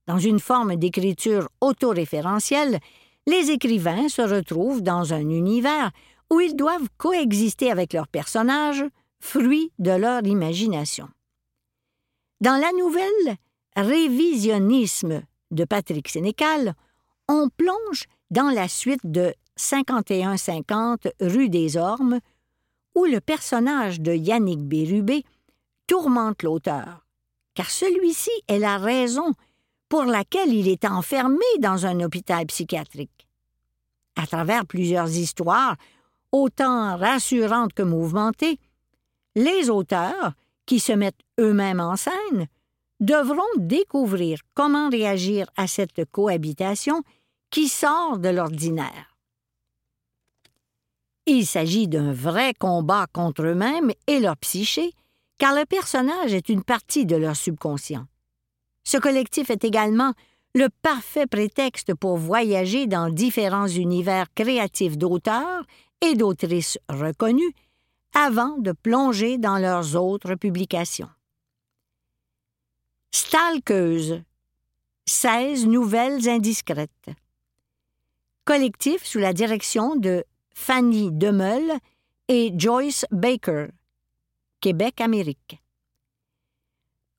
Dans 0.07 0.19
une 0.19 0.41
forme 0.41 0.77
d'écriture 0.77 1.49
autoréférentielle, 1.61 2.79
les 3.27 3.51
écrivains 3.51 4.09
se 4.09 4.23
retrouvent 4.23 4.83
dans 4.83 5.13
un 5.13 5.29
univers 5.29 5.91
où 6.31 6.41
ils 6.41 6.57
doivent 6.57 6.89
coexister 6.97 7.71
avec 7.71 7.93
leurs 7.93 8.09
personnages, 8.09 8.85
fruits 9.21 9.73
de 9.79 9.91
leur 9.91 10.25
imagination. 10.25 11.09
Dans 12.41 12.59
la 12.61 12.73
nouvelle 12.79 13.37
Révisionnisme 13.77 15.23
de 15.51 15.65
Patrick 15.65 16.09
Sénécal, 16.09 16.75
on 17.29 17.49
plonge 17.49 18.07
dans 18.31 18.51
la 18.51 18.69
suite 18.69 19.05
de 19.05 19.35
5150 19.57 21.09
rue 21.21 21.49
des 21.49 21.77
Ormes, 21.77 22.21
où 22.95 23.05
le 23.05 23.21
personnage 23.21 24.01
de 24.01 24.13
Yannick 24.13 24.61
Bérubé 24.61 25.25
tourmente 25.89 26.45
l'auteur, 26.45 27.05
car 27.55 27.69
celui-ci 27.69 28.31
est 28.47 28.61
la 28.61 28.79
raison 28.79 29.33
pour 29.89 30.05
laquelle 30.05 30.53
il 30.53 30.69
est 30.69 30.85
enfermé 30.85 31.45
dans 31.59 31.87
un 31.87 31.99
hôpital 32.01 32.47
psychiatrique. 32.47 33.27
À 34.15 34.27
travers 34.27 34.67
plusieurs 34.67 35.09
histoires, 35.09 35.77
autant 36.31 36.97
rassurantes 36.97 37.73
que 37.73 37.83
mouvementées, 37.83 38.61
les 39.35 39.71
auteurs, 39.71 40.35
qui 40.67 40.79
se 40.79 40.93
mettent 40.93 41.25
eux-mêmes 41.41 41.81
en 41.81 41.97
scène, 41.97 42.47
devront 43.01 43.43
découvrir 43.57 44.41
comment 44.55 44.91
réagir 44.91 45.49
à 45.57 45.67
cette 45.67 46.05
cohabitation 46.11 47.03
qui 47.51 47.69
sort 47.69 48.19
de 48.19 48.29
l'ordinaire. 48.29 49.17
Il 51.25 51.47
s'agit 51.47 51.89
d'un 51.89 52.13
vrai 52.13 52.53
combat 52.55 53.07
contre 53.13 53.43
eux-mêmes 53.47 53.93
et 54.07 54.21
leur 54.21 54.37
psyché, 54.39 54.93
car 55.39 55.55
le 55.55 55.65
personnage 55.65 56.35
est 56.35 56.49
une 56.49 56.63
partie 56.63 57.07
de 57.07 57.17
leur 57.17 57.37
subconscient. 57.37 58.07
Ce 58.85 58.99
collectif 58.99 59.51
est 59.51 59.65
également 59.65 60.13
le 60.55 60.69
parfait 60.83 61.27
prétexte 61.27 61.95
pour 61.95 62.17
voyager 62.17 62.87
dans 62.87 63.11
différents 63.11 63.69
univers 63.69 64.27
créatifs 64.35 64.99
d'auteurs 64.99 65.65
et 66.01 66.15
d'autrices 66.15 66.79
reconnus 66.89 67.53
avant 68.15 68.57
de 68.59 68.73
plonger 68.73 69.39
dans 69.39 69.59
leurs 69.59 69.95
autres 69.97 70.35
publications. 70.35 71.11
Stalkeuse 73.13 74.23
16 75.07 75.67
nouvelles 75.67 76.29
indiscrètes. 76.29 77.11
Collectif 78.45 79.05
sous 79.05 79.19
la 79.19 79.33
direction 79.33 79.97
de 79.97 80.25
Fanny 80.55 81.11
Demeul 81.13 81.73
et 82.29 82.53
Joyce 82.57 83.07
Baker, 83.11 83.69
Québec-Amérique. 84.61 85.61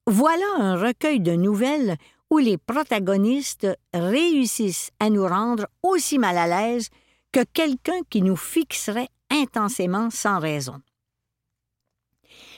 Voilà 0.08 0.46
un 0.58 0.76
recueil 0.76 1.20
de 1.20 1.34
nouvelles 1.34 1.98
où 2.30 2.38
les 2.38 2.58
protagonistes 2.58 3.68
réussissent 3.94 4.92
à 5.00 5.10
nous 5.10 5.28
rendre 5.28 5.68
aussi 5.84 6.18
mal 6.18 6.38
à 6.38 6.48
l'aise 6.48 6.90
que 7.32 7.44
quelqu'un 7.54 8.00
qui 8.10 8.22
nous 8.22 8.36
fixerait 8.36 9.10
intensément 9.30 10.10
sans 10.10 10.40
raison. 10.40 10.82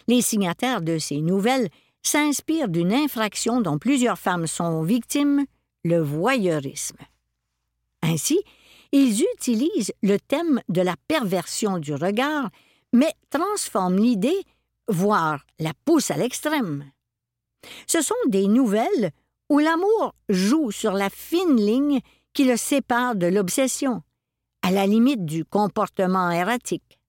Les 0.08 0.22
signataires 0.22 0.82
de 0.82 0.98
ces 0.98 1.22
nouvelles 1.22 1.70
s'inspirent 2.02 2.70
d'une 2.70 2.94
infraction 2.94 3.62
dont 3.62 3.78
plusieurs 3.78 4.18
femmes 4.18 4.48
sont 4.48 4.84
victimes, 4.84 5.46
le 5.84 6.02
voyeurisme. 6.02 6.98
Ainsi, 8.02 8.42
ils 8.92 9.24
utilisent 9.36 9.94
le 10.02 10.20
thème 10.20 10.62
de 10.70 10.82
la 10.82 10.96
perversion 11.08 11.78
du 11.78 11.94
regard, 11.94 12.50
mais 12.94 13.14
transforment 13.30 13.98
l'idée, 13.98 14.44
voire 14.92 15.46
la 15.60 15.74
poussent 15.86 16.12
à 16.12 16.18
l'extrême. 16.18 16.92
Ce 17.88 18.02
sont 18.02 18.16
des 18.28 18.48
nouvelles 18.48 19.12
où 19.50 19.60
l'amour 19.60 20.16
joue 20.30 20.72
sur 20.72 20.94
la 20.94 21.10
fine 21.10 21.58
ligne 21.58 22.00
qui 22.34 22.46
le 22.46 22.58
sépare 22.58 23.16
de 23.16 23.28
l'obsession, 23.28 24.04
à 24.62 24.72
la 24.72 24.86
limite 24.86 25.26
du 25.26 25.44
comportement 25.44 26.32
erratique. 26.32 27.00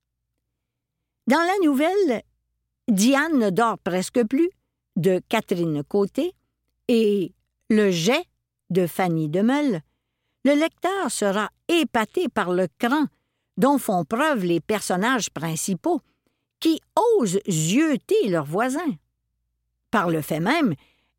Dans 1.27 1.41
la 1.41 1.65
nouvelle 1.65 2.23
Diane 2.89 3.39
ne 3.39 3.51
dort 3.51 3.79
presque 3.79 4.25
plus 4.27 4.51
de 4.97 5.21
Catherine 5.29 5.83
Côté 5.85 6.35
et 6.89 7.33
Le 7.71 7.91
jet 7.91 8.25
de 8.71 8.87
Fanny 8.87 9.29
Demeul, 9.29 9.81
le 10.45 10.55
lecteur 10.55 11.11
sera 11.11 11.49
épaté 11.69 12.29
par 12.29 12.53
le 12.53 12.67
cran 12.79 13.07
dont 13.57 13.79
font 13.79 14.05
preuve 14.05 14.45
les 14.45 14.61
personnages 14.61 15.31
principaux, 15.31 16.01
qui 16.63 16.81
osent 17.19 17.41
zioter 17.49 18.29
leurs 18.29 18.47
voisins. 18.47 18.95
Par 19.91 20.09
le 20.09 20.23
fait 20.23 20.41
même, 20.41 20.75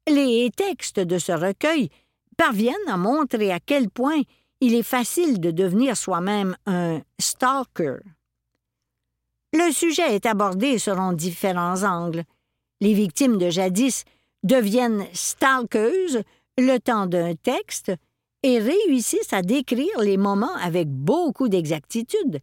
les 0.07 0.49
textes 0.55 1.01
de 1.01 1.19
ce 1.19 1.33
recueil 1.33 1.89
parviennent 2.37 2.73
à 2.87 2.97
montrer 2.97 3.51
à 3.51 3.59
quel 3.59 3.89
point 3.89 4.21
il 4.61 4.73
est 4.73 4.83
facile 4.83 5.41
de 5.41 5.51
devenir 5.51 5.97
soi-même 5.97 6.55
un 6.65 7.01
stalker. 7.19 7.97
Le 9.53 9.71
sujet 9.71 10.15
est 10.15 10.25
abordé 10.25 10.79
selon 10.79 11.11
différents 11.11 11.83
angles. 11.83 12.23
Les 12.79 12.93
victimes 12.93 13.37
de 13.37 13.49
jadis 13.49 14.05
deviennent 14.43 15.05
stalkeuses 15.13 16.23
le 16.57 16.77
temps 16.77 17.05
d'un 17.05 17.35
texte 17.35 17.91
et 18.43 18.59
réussissent 18.59 19.33
à 19.33 19.41
décrire 19.41 19.99
les 19.99 20.17
moments 20.17 20.55
avec 20.55 20.87
beaucoup 20.89 21.49
d'exactitude, 21.49 22.39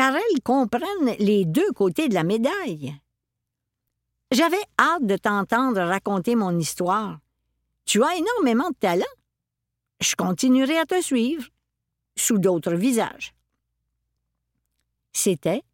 car 0.00 0.16
elles 0.16 0.42
comprennent 0.42 1.14
les 1.18 1.44
deux 1.44 1.72
côtés 1.72 2.08
de 2.08 2.14
la 2.14 2.24
médaille. 2.24 2.98
J'avais 4.30 4.64
hâte 4.78 5.04
de 5.04 5.18
t'entendre 5.18 5.82
raconter 5.82 6.36
mon 6.36 6.58
histoire. 6.58 7.18
Tu 7.84 8.02
as 8.02 8.16
énormément 8.16 8.70
de 8.70 8.76
talent. 8.76 9.14
Je 10.00 10.14
continuerai 10.16 10.78
à 10.78 10.86
te 10.86 11.02
suivre, 11.02 11.46
sous 12.16 12.38
d'autres 12.38 12.76
visages. 12.76 13.34
C'était 15.12 15.64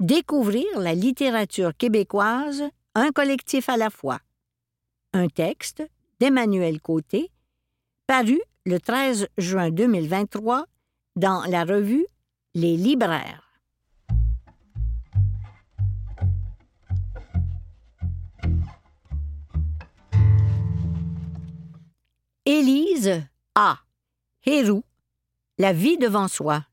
Découvrir 0.00 0.66
la 0.80 0.94
littérature 0.94 1.76
québécoise, 1.76 2.64
un 2.96 3.12
collectif 3.12 3.68
à 3.68 3.76
la 3.76 3.90
fois. 3.90 4.18
Un 5.12 5.28
texte 5.28 5.84
d'Emmanuel 6.18 6.80
Côté, 6.80 7.30
paru 8.08 8.40
le 8.66 8.80
13 8.80 9.28
juin 9.38 9.70
2023 9.70 10.66
dans 11.14 11.44
la 11.44 11.62
revue 11.62 12.08
Les 12.60 12.76
libraires. 12.76 13.52
Élise 22.44 23.22
A. 23.54 23.78
Héroux, 24.44 24.82
La 25.58 25.72
vie 25.72 25.98
devant 25.98 26.26
soi. 26.26 26.64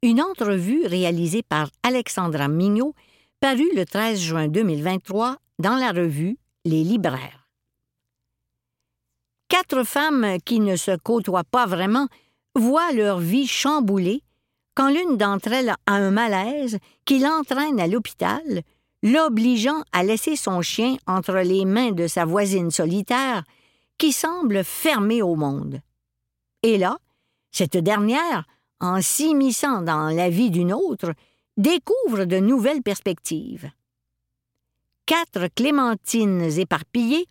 Une 0.00 0.22
entrevue 0.22 0.86
réalisée 0.86 1.42
par 1.42 1.68
Alexandra 1.82 2.48
Mignot, 2.48 2.94
paru 3.40 3.68
le 3.76 3.84
13 3.84 4.18
juin 4.18 4.48
2023 4.48 5.36
dans 5.58 5.76
la 5.76 5.92
revue 5.92 6.38
Les 6.64 6.82
libraires. 6.82 7.46
Quatre 9.48 9.84
femmes 9.84 10.38
qui 10.46 10.60
ne 10.60 10.76
se 10.76 10.96
côtoient 10.96 11.44
pas 11.44 11.66
vraiment 11.66 12.08
voient 12.54 12.92
leur 12.94 13.18
vie 13.18 13.46
chamboulée 13.46 14.22
quand 14.78 14.90
l'une 14.90 15.16
d'entre 15.16 15.52
elles 15.52 15.70
a 15.70 15.76
un 15.88 16.12
malaise 16.12 16.78
qui 17.04 17.18
l'entraîne 17.18 17.80
à 17.80 17.88
l'hôpital, 17.88 18.62
l'obligeant 19.02 19.82
à 19.90 20.04
laisser 20.04 20.36
son 20.36 20.62
chien 20.62 20.96
entre 21.08 21.38
les 21.38 21.64
mains 21.64 21.90
de 21.90 22.06
sa 22.06 22.24
voisine 22.24 22.70
solitaire 22.70 23.42
qui 23.98 24.12
semble 24.12 24.62
fermée 24.62 25.20
au 25.20 25.34
monde. 25.34 25.80
Et 26.62 26.78
là, 26.78 26.96
cette 27.50 27.76
dernière, 27.76 28.44
en 28.78 29.02
s'immisçant 29.02 29.82
dans 29.82 30.14
la 30.14 30.30
vie 30.30 30.52
d'une 30.52 30.72
autre, 30.72 31.12
découvre 31.56 32.24
de 32.24 32.36
nouvelles 32.36 32.84
perspectives. 32.84 33.68
Quatre 35.06 35.48
clémentines 35.56 36.56
éparpillées, 36.56 37.26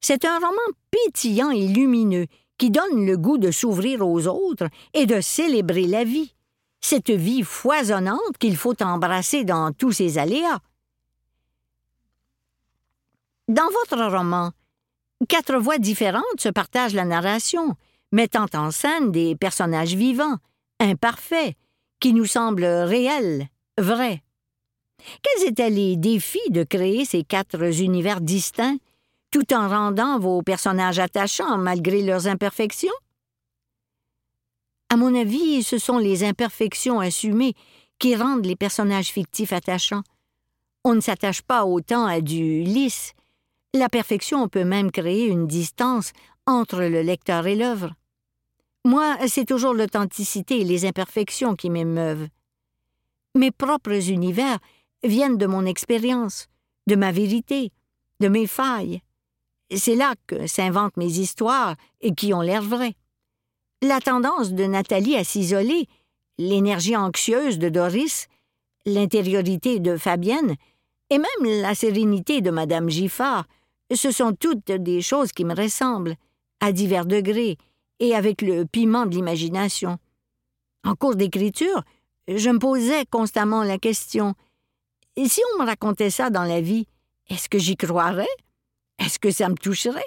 c'est 0.00 0.24
un 0.24 0.38
roman 0.38 0.56
pétillant 0.90 1.50
et 1.50 1.68
lumineux 1.68 2.24
qui 2.56 2.70
donne 2.70 3.04
le 3.04 3.18
goût 3.18 3.36
de 3.36 3.50
s'ouvrir 3.50 4.00
aux 4.08 4.26
autres 4.28 4.70
et 4.94 5.04
de 5.04 5.20
célébrer 5.20 5.86
la 5.86 6.04
vie, 6.04 6.34
cette 6.80 7.10
vie 7.10 7.42
foisonnante 7.42 8.38
qu'il 8.38 8.56
faut 8.56 8.82
embrasser 8.82 9.44
dans 9.44 9.72
tous 9.72 9.92
ses 9.92 10.18
aléas. 10.18 10.60
Dans 13.48 13.68
votre 13.80 14.16
roman, 14.16 14.52
quatre 15.28 15.56
voix 15.56 15.78
différentes 15.78 16.22
se 16.38 16.48
partagent 16.48 16.94
la 16.94 17.04
narration, 17.04 17.76
mettant 18.12 18.46
en 18.54 18.70
scène 18.70 19.10
des 19.10 19.36
personnages 19.36 19.94
vivants, 19.94 20.36
imparfaits, 20.78 21.54
qui 22.00 22.14
nous 22.14 22.26
semblent 22.26 22.64
réels, 22.64 23.48
vrais. 23.76 24.22
Quels 25.22 25.48
étaient 25.48 25.70
les 25.70 25.96
défis 25.96 26.50
de 26.50 26.62
créer 26.62 27.04
ces 27.04 27.24
quatre 27.24 27.80
univers 27.80 28.20
distincts, 28.20 28.78
tout 29.30 29.52
en 29.52 29.68
rendant 29.68 30.18
vos 30.18 30.42
personnages 30.42 30.98
attachants 30.98 31.58
malgré 31.58 32.02
leurs 32.02 32.26
imperfections? 32.26 32.92
À 34.92 34.96
mon 34.96 35.14
avis, 35.14 35.62
ce 35.62 35.78
sont 35.78 35.98
les 35.98 36.24
imperfections 36.24 36.98
assumées 36.98 37.54
qui 38.00 38.16
rendent 38.16 38.44
les 38.44 38.56
personnages 38.56 39.10
fictifs 39.10 39.52
attachants. 39.52 40.02
On 40.82 40.96
ne 40.96 41.00
s'attache 41.00 41.42
pas 41.42 41.64
autant 41.64 42.06
à 42.06 42.20
du 42.20 42.64
lisse. 42.64 43.12
La 43.72 43.88
perfection 43.88 44.48
peut 44.48 44.64
même 44.64 44.90
créer 44.90 45.26
une 45.26 45.46
distance 45.46 46.12
entre 46.44 46.80
le 46.80 47.02
lecteur 47.02 47.46
et 47.46 47.54
l'œuvre. 47.54 47.94
Moi, 48.84 49.16
c'est 49.28 49.44
toujours 49.44 49.74
l'authenticité 49.74 50.60
et 50.60 50.64
les 50.64 50.84
imperfections 50.84 51.54
qui 51.54 51.70
m'émeuvent. 51.70 52.26
Mes 53.36 53.52
propres 53.52 54.10
univers 54.10 54.58
viennent 55.04 55.38
de 55.38 55.46
mon 55.46 55.66
expérience, 55.66 56.48
de 56.88 56.96
ma 56.96 57.12
vérité, 57.12 57.70
de 58.18 58.26
mes 58.26 58.48
failles. 58.48 59.02
C'est 59.72 59.94
là 59.94 60.14
que 60.26 60.48
s'inventent 60.48 60.96
mes 60.96 61.20
histoires 61.20 61.76
et 62.00 62.12
qui 62.12 62.34
ont 62.34 62.40
l'air 62.40 62.62
vraies. 62.62 62.96
La 63.82 64.00
tendance 64.00 64.52
de 64.52 64.64
Nathalie 64.64 65.16
à 65.16 65.24
s'isoler, 65.24 65.88
l'énergie 66.38 66.96
anxieuse 66.96 67.58
de 67.58 67.68
Doris, 67.68 68.28
l'intériorité 68.86 69.80
de 69.80 69.96
Fabienne, 69.96 70.56
et 71.10 71.18
même 71.18 71.60
la 71.62 71.74
sérénité 71.74 72.40
de 72.40 72.50
Madame 72.50 72.88
Giffard, 72.88 73.46
ce 73.92 74.10
sont 74.10 74.32
toutes 74.32 74.70
des 74.70 75.00
choses 75.00 75.32
qui 75.32 75.44
me 75.44 75.54
ressemblent, 75.54 76.16
à 76.60 76.72
divers 76.72 77.06
degrés, 77.06 77.56
et 77.98 78.14
avec 78.14 78.42
le 78.42 78.64
piment 78.64 79.06
de 79.06 79.14
l'imagination. 79.14 79.98
En 80.84 80.94
cours 80.94 81.16
d'écriture, 81.16 81.82
je 82.28 82.50
me 82.50 82.58
posais 82.58 83.04
constamment 83.06 83.62
la 83.62 83.78
question 83.78 84.34
si 85.26 85.40
on 85.52 85.62
me 85.62 85.66
racontait 85.66 86.10
ça 86.10 86.30
dans 86.30 86.44
la 86.44 86.60
vie, 86.60 86.86
est-ce 87.28 87.48
que 87.48 87.58
j'y 87.58 87.76
croirais? 87.76 88.26
Est-ce 88.98 89.18
que 89.18 89.30
ça 89.30 89.48
me 89.48 89.54
toucherait 89.54 90.06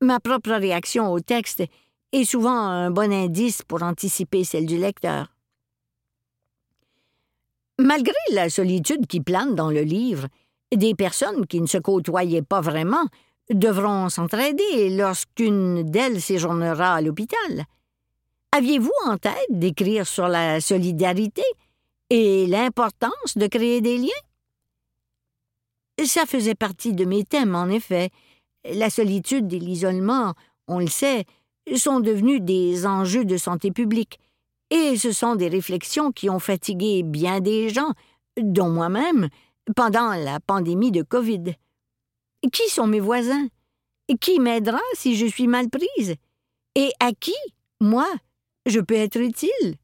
Ma 0.00 0.20
propre 0.20 0.52
réaction 0.52 1.12
au 1.12 1.20
texte 1.20 1.62
est 2.12 2.24
souvent 2.24 2.56
un 2.56 2.90
bon 2.90 3.12
indice 3.12 3.62
pour 3.62 3.82
anticiper 3.82 4.44
celle 4.44 4.66
du 4.66 4.76
lecteur. 4.76 5.32
Malgré 7.78 8.14
la 8.32 8.48
solitude 8.48 9.06
qui 9.06 9.20
plane 9.20 9.54
dans 9.54 9.70
le 9.70 9.82
livre, 9.82 10.28
des 10.74 10.94
personnes 10.94 11.46
qui 11.46 11.60
ne 11.60 11.66
se 11.66 11.78
côtoyaient 11.78 12.42
pas 12.42 12.60
vraiment 12.60 13.06
devront 13.50 14.08
s'entraider 14.08 14.90
lorsqu'une 14.90 15.82
d'elles 15.82 16.20
séjournera 16.20 16.94
à 16.94 17.00
l'hôpital. 17.00 17.64
Aviez-vous 18.52 18.92
en 19.06 19.16
tête 19.16 19.34
d'écrire 19.50 20.06
sur 20.06 20.28
la 20.28 20.60
solidarité 20.60 21.42
et 22.10 22.46
l'importance 22.46 23.36
de 23.36 23.46
créer 23.46 23.80
des 23.80 23.98
liens? 23.98 24.08
Ça 26.04 26.26
faisait 26.26 26.54
partie 26.54 26.92
de 26.92 27.04
mes 27.04 27.24
thèmes, 27.24 27.54
en 27.54 27.68
effet. 27.68 28.10
La 28.64 28.90
solitude 28.90 29.52
et 29.52 29.58
l'isolement, 29.58 30.34
on 30.68 30.78
le 30.78 30.88
sait, 30.88 31.24
sont 31.76 32.00
devenus 32.00 32.40
des 32.40 32.86
enjeux 32.86 33.24
de 33.24 33.36
santé 33.36 33.70
publique, 33.70 34.18
et 34.70 34.96
ce 34.96 35.12
sont 35.12 35.36
des 35.36 35.48
réflexions 35.48 36.12
qui 36.12 36.30
ont 36.30 36.38
fatigué 36.38 37.02
bien 37.02 37.40
des 37.40 37.68
gens, 37.68 37.92
dont 38.40 38.70
moi-même, 38.70 39.28
pendant 39.76 40.14
la 40.14 40.40
pandémie 40.40 40.90
de 40.90 41.02
Covid. 41.02 41.54
Qui 42.52 42.68
sont 42.68 42.86
mes 42.86 43.00
voisins? 43.00 43.46
Qui 44.20 44.40
m'aidera 44.40 44.80
si 44.94 45.14
je 45.14 45.26
suis 45.26 45.46
mal 45.46 45.68
prise? 45.70 46.16
Et 46.74 46.90
à 47.00 47.12
qui, 47.12 47.34
moi, 47.80 48.06
je 48.66 48.80
peux 48.80 48.94
être 48.94 49.20
utile? 49.20 49.76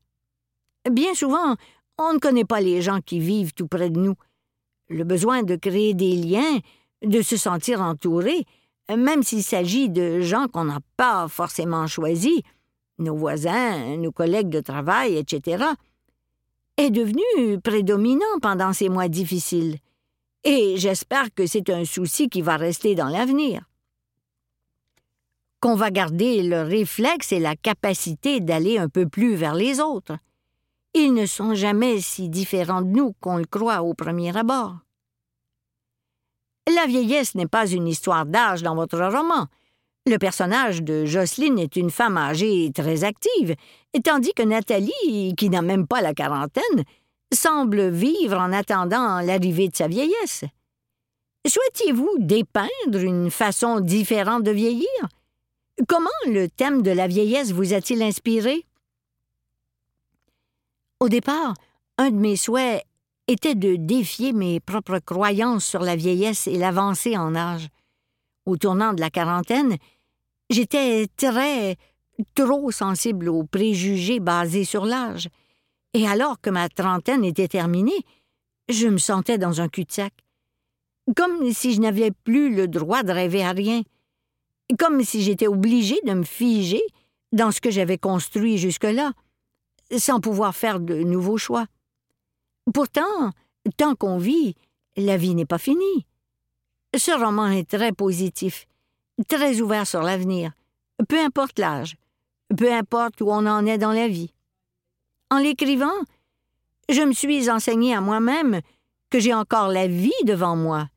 Bien 0.90 1.14
souvent, 1.14 1.56
on 1.98 2.14
ne 2.14 2.18
connaît 2.18 2.44
pas 2.44 2.60
les 2.60 2.80
gens 2.80 3.00
qui 3.00 3.20
vivent 3.20 3.52
tout 3.52 3.68
près 3.68 3.90
de 3.90 4.00
nous. 4.00 4.14
Le 4.88 5.04
besoin 5.04 5.42
de 5.42 5.56
créer 5.56 5.94
des 5.94 6.16
liens, 6.16 6.60
de 7.02 7.20
se 7.22 7.36
sentir 7.36 7.82
entouré, 7.82 8.44
même 8.96 9.22
s'il 9.22 9.42
s'agit 9.42 9.88
de 9.88 10.20
gens 10.20 10.48
qu'on 10.48 10.64
n'a 10.64 10.80
pas 10.96 11.28
forcément 11.28 11.86
choisis, 11.86 12.40
nos 12.98 13.16
voisins, 13.16 13.96
nos 13.96 14.12
collègues 14.12 14.48
de 14.48 14.60
travail, 14.60 15.16
etc., 15.16 15.64
est 16.76 16.90
devenu 16.90 17.60
prédominant 17.60 18.38
pendant 18.40 18.72
ces 18.72 18.88
mois 18.88 19.08
difficiles 19.08 19.78
et 20.44 20.76
j'espère 20.76 21.32
que 21.34 21.46
c'est 21.46 21.70
un 21.70 21.84
souci 21.84 22.28
qui 22.28 22.42
va 22.42 22.56
rester 22.56 22.94
dans 22.94 23.08
l'avenir. 23.08 23.62
Qu'on 25.60 25.74
va 25.74 25.90
garder 25.90 26.42
le 26.42 26.62
réflexe 26.62 27.32
et 27.32 27.40
la 27.40 27.56
capacité 27.56 28.40
d'aller 28.40 28.78
un 28.78 28.88
peu 28.88 29.08
plus 29.08 29.34
vers 29.34 29.54
les 29.54 29.80
autres. 29.80 30.16
Ils 30.94 31.12
ne 31.12 31.26
sont 31.26 31.54
jamais 31.54 32.00
si 32.00 32.28
différents 32.28 32.82
de 32.82 32.88
nous 32.88 33.12
qu'on 33.20 33.36
le 33.36 33.44
croit 33.44 33.82
au 33.82 33.94
premier 33.94 34.34
abord. 34.36 34.76
La 36.74 36.86
vieillesse 36.86 37.34
n'est 37.34 37.46
pas 37.46 37.66
une 37.66 37.88
histoire 37.88 38.26
d'âge 38.26 38.62
dans 38.62 38.74
votre 38.74 38.98
roman. 38.98 39.46
Le 40.06 40.18
personnage 40.18 40.82
de 40.82 41.06
Jocelyne 41.06 41.58
est 41.58 41.76
une 41.76 41.90
femme 41.90 42.18
âgée 42.18 42.70
très 42.74 43.04
active, 43.04 43.54
tandis 44.04 44.32
que 44.34 44.42
Nathalie, 44.42 45.34
qui 45.36 45.48
n'a 45.48 45.62
même 45.62 45.86
pas 45.86 46.02
la 46.02 46.14
quarantaine, 46.14 46.84
semble 47.32 47.88
vivre 47.88 48.36
en 48.36 48.52
attendant 48.52 49.20
l'arrivée 49.20 49.68
de 49.68 49.76
sa 49.76 49.88
vieillesse. 49.88 50.44
Souhaitiez-vous 51.46 52.16
dépeindre 52.18 52.98
une 52.98 53.30
façon 53.30 53.80
différente 53.80 54.42
de 54.42 54.50
vieillir? 54.50 54.88
Comment 55.86 56.10
le 56.26 56.48
thème 56.48 56.82
de 56.82 56.90
la 56.90 57.06
vieillesse 57.06 57.52
vous 57.52 57.72
a-t-il 57.72 58.02
inspiré? 58.02 58.66
Au 61.00 61.08
départ, 61.08 61.54
un 61.96 62.10
de 62.10 62.16
mes 62.16 62.36
souhaits 62.36 62.84
était 63.28 63.54
de 63.54 63.76
défier 63.76 64.32
mes 64.32 64.58
propres 64.58 64.98
croyances 64.98 65.64
sur 65.64 65.80
la 65.80 65.94
vieillesse 65.94 66.46
et 66.46 66.56
l'avancée 66.56 67.16
en 67.16 67.36
âge. 67.36 67.68
Au 68.46 68.56
tournant 68.56 68.94
de 68.94 69.00
la 69.00 69.10
quarantaine, 69.10 69.76
j'étais 70.50 71.06
très, 71.16 71.76
trop 72.34 72.70
sensible 72.70 73.28
aux 73.28 73.44
préjugés 73.44 74.18
basés 74.18 74.64
sur 74.64 74.84
l'âge 74.84 75.28
et 75.94 76.06
alors 76.06 76.40
que 76.40 76.50
ma 76.50 76.68
trentaine 76.68 77.24
était 77.24 77.48
terminée, 77.48 78.04
je 78.68 78.88
me 78.88 78.98
sentais 78.98 79.38
dans 79.38 79.60
un 79.60 79.68
cul-de-sac. 79.68 80.12
Comme 81.16 81.52
si 81.52 81.74
je 81.74 81.80
n'avais 81.80 82.10
plus 82.10 82.54
le 82.54 82.68
droit 82.68 83.02
de 83.02 83.12
rêver 83.12 83.42
à 83.42 83.52
rien. 83.52 83.82
Comme 84.78 85.02
si 85.02 85.22
j'étais 85.22 85.46
obligée 85.46 85.98
de 86.04 86.12
me 86.12 86.24
figer 86.24 86.82
dans 87.32 87.50
ce 87.50 87.60
que 87.60 87.70
j'avais 87.70 87.96
construit 87.96 88.58
jusque-là, 88.58 89.12
sans 89.96 90.20
pouvoir 90.20 90.54
faire 90.54 90.80
de 90.80 91.02
nouveaux 91.02 91.38
choix. 91.38 91.66
Pourtant, 92.72 93.30
tant 93.76 93.94
qu'on 93.94 94.18
vit, 94.18 94.54
la 94.96 95.16
vie 95.16 95.34
n'est 95.34 95.46
pas 95.46 95.58
finie. 95.58 96.06
Ce 96.96 97.10
roman 97.10 97.48
est 97.48 97.68
très 97.68 97.92
positif, 97.92 98.66
très 99.28 99.60
ouvert 99.60 99.86
sur 99.86 100.02
l'avenir, 100.02 100.52
peu 101.08 101.18
importe 101.18 101.58
l'âge, 101.58 101.96
peu 102.56 102.72
importe 102.72 103.20
où 103.20 103.30
on 103.30 103.46
en 103.46 103.66
est 103.66 103.78
dans 103.78 103.92
la 103.92 104.08
vie. 104.08 104.32
En 105.30 105.38
l'écrivant, 105.38 105.86
je 106.88 107.02
me 107.02 107.12
suis 107.12 107.50
enseigné 107.50 107.94
à 107.94 108.00
moi-même 108.00 108.60
que 109.10 109.20
j'ai 109.20 109.34
encore 109.34 109.68
la 109.68 109.86
vie 109.86 110.10
devant 110.24 110.56
moi. 110.56 110.88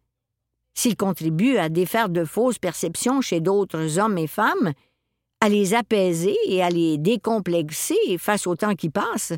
S'il 0.73 0.95
contribue 0.95 1.57
à 1.57 1.69
défaire 1.69 2.09
de 2.09 2.23
fausses 2.23 2.59
perceptions 2.59 3.21
chez 3.21 3.41
d'autres 3.41 3.99
hommes 3.99 4.17
et 4.17 4.27
femmes, 4.27 4.71
à 5.41 5.49
les 5.49 5.73
apaiser 5.73 6.37
et 6.47 6.63
à 6.63 6.69
les 6.69 6.97
décomplexer 6.97 8.17
face 8.17 8.47
au 8.47 8.55
temps 8.55 8.75
qui 8.75 8.89
passe, 8.89 9.33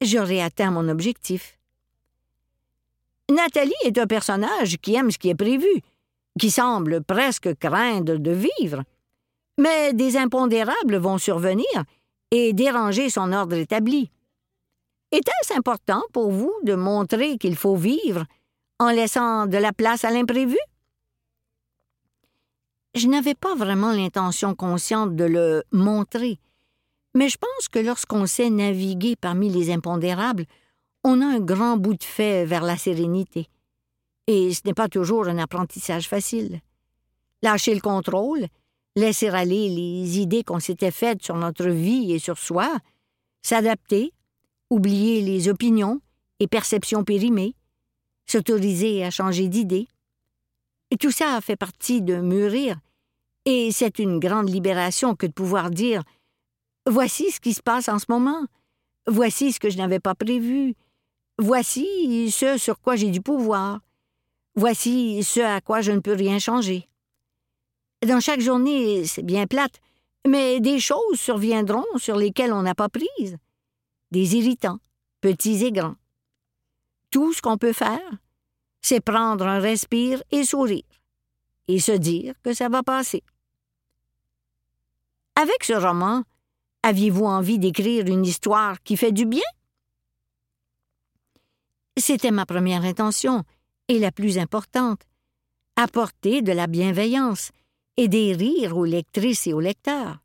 j'aurai 0.00 0.42
atteint 0.42 0.70
mon 0.70 0.88
objectif. 0.88 1.58
Nathalie 3.30 3.72
est 3.84 3.98
un 3.98 4.06
personnage 4.06 4.78
qui 4.78 4.94
aime 4.94 5.10
ce 5.10 5.18
qui 5.18 5.28
est 5.28 5.34
prévu, 5.34 5.68
qui 6.38 6.50
semble 6.50 7.02
presque 7.02 7.54
craindre 7.58 8.16
de 8.16 8.30
vivre. 8.32 8.82
Mais 9.58 9.92
des 9.92 10.16
impondérables 10.16 10.96
vont 10.96 11.18
survenir 11.18 11.84
et 12.30 12.52
déranger 12.52 13.10
son 13.10 13.32
ordre 13.32 13.56
établi. 13.56 14.10
Était-ce 15.12 15.56
important 15.56 16.02
pour 16.12 16.30
vous 16.30 16.54
de 16.62 16.74
montrer 16.74 17.36
qu'il 17.36 17.56
faut 17.56 17.76
vivre 17.76 18.24
en 18.78 18.90
laissant 18.90 19.46
de 19.46 19.58
la 19.58 19.72
place 19.72 20.04
à 20.04 20.10
l'imprévu? 20.10 20.56
Je 22.94 23.06
n'avais 23.06 23.34
pas 23.34 23.54
vraiment 23.54 23.92
l'intention 23.92 24.54
consciente 24.54 25.14
de 25.14 25.24
le 25.24 25.64
montrer, 25.72 26.40
mais 27.14 27.28
je 27.28 27.38
pense 27.38 27.68
que 27.68 27.78
lorsqu'on 27.78 28.26
sait 28.26 28.50
naviguer 28.50 29.16
parmi 29.16 29.48
les 29.48 29.72
impondérables, 29.72 30.46
on 31.04 31.20
a 31.20 31.26
un 31.26 31.40
grand 31.40 31.76
bout 31.76 31.94
de 31.94 32.04
fait 32.04 32.44
vers 32.44 32.62
la 32.62 32.76
sérénité. 32.76 33.48
Et 34.26 34.52
ce 34.54 34.60
n'est 34.64 34.74
pas 34.74 34.88
toujours 34.88 35.26
un 35.26 35.38
apprentissage 35.38 36.08
facile. 36.08 36.60
Lâcher 37.42 37.74
le 37.74 37.80
contrôle, 37.80 38.46
laisser 38.96 39.28
aller 39.28 39.68
les 39.68 40.18
idées 40.18 40.44
qu'on 40.44 40.60
s'était 40.60 40.90
faites 40.90 41.22
sur 41.22 41.36
notre 41.36 41.68
vie 41.68 42.12
et 42.12 42.18
sur 42.18 42.38
soi, 42.38 42.78
s'adapter, 43.42 44.12
oublier 44.68 45.22
les 45.22 45.48
opinions 45.48 46.00
et 46.38 46.46
perceptions 46.46 47.02
périmées, 47.02 47.54
s'autoriser 48.26 49.04
à 49.04 49.10
changer 49.10 49.48
d'idée. 49.48 49.88
Tout 50.98 51.10
ça 51.10 51.40
fait 51.40 51.56
partie 51.56 52.02
de 52.02 52.16
mûrir, 52.16 52.78
et 53.46 53.72
c'est 53.72 53.98
une 53.98 54.18
grande 54.18 54.50
libération 54.50 55.16
que 55.16 55.26
de 55.26 55.32
pouvoir 55.32 55.70
dire 55.70 56.02
Voici 56.86 57.30
ce 57.30 57.40
qui 57.40 57.54
se 57.54 57.62
passe 57.62 57.88
en 57.88 57.98
ce 57.98 58.06
moment, 58.08 58.46
voici 59.06 59.52
ce 59.52 59.60
que 59.60 59.70
je 59.70 59.76
n'avais 59.76 60.00
pas 60.00 60.14
prévu, 60.14 60.74
voici 61.38 62.30
ce 62.30 62.56
sur 62.56 62.80
quoi 62.80 62.96
j'ai 62.96 63.10
du 63.10 63.20
pouvoir, 63.20 63.80
voici 64.54 65.22
ce 65.22 65.40
à 65.40 65.60
quoi 65.60 65.82
je 65.82 65.92
ne 65.92 66.00
peux 66.00 66.14
rien 66.14 66.38
changer. 66.38 66.88
Dans 68.06 68.20
chaque 68.20 68.40
journée, 68.40 69.04
c'est 69.04 69.22
bien 69.22 69.46
plate, 69.46 69.80
mais 70.26 70.60
des 70.60 70.80
choses 70.80 71.18
surviendront 71.18 71.84
sur 71.98 72.16
lesquelles 72.16 72.52
on 72.52 72.62
n'a 72.62 72.74
pas 72.74 72.88
prise. 72.88 73.36
Des 74.10 74.36
irritants, 74.36 74.78
petits 75.20 75.64
et 75.64 75.72
grands. 75.72 75.96
Tout 77.10 77.32
ce 77.32 77.42
qu'on 77.42 77.58
peut 77.58 77.74
faire, 77.74 78.10
c'est 78.80 79.00
prendre 79.00 79.46
un 79.46 79.58
respire 79.58 80.22
et 80.30 80.44
sourire, 80.44 80.84
et 81.68 81.78
se 81.78 81.92
dire 81.92 82.34
que 82.42 82.54
ça 82.54 82.68
va 82.68 82.82
passer. 82.82 83.22
Avec 85.36 85.64
ce 85.64 85.74
roman, 85.74 86.22
aviez-vous 86.82 87.24
envie 87.24 87.58
d'écrire 87.58 88.06
une 88.06 88.24
histoire 88.24 88.82
qui 88.82 88.96
fait 88.96 89.12
du 89.12 89.26
bien? 89.26 89.42
C'était 91.96 92.30
ma 92.30 92.46
première 92.46 92.84
intention, 92.84 93.44
et 93.88 93.98
la 93.98 94.12
plus 94.12 94.38
importante, 94.38 95.02
apporter 95.76 96.42
de 96.42 96.52
la 96.52 96.66
bienveillance 96.66 97.50
et 97.96 98.08
des 98.08 98.32
rires 98.32 98.76
aux 98.76 98.84
lectrices 98.84 99.46
et 99.46 99.52
aux 99.52 99.60
lecteurs. 99.60 100.18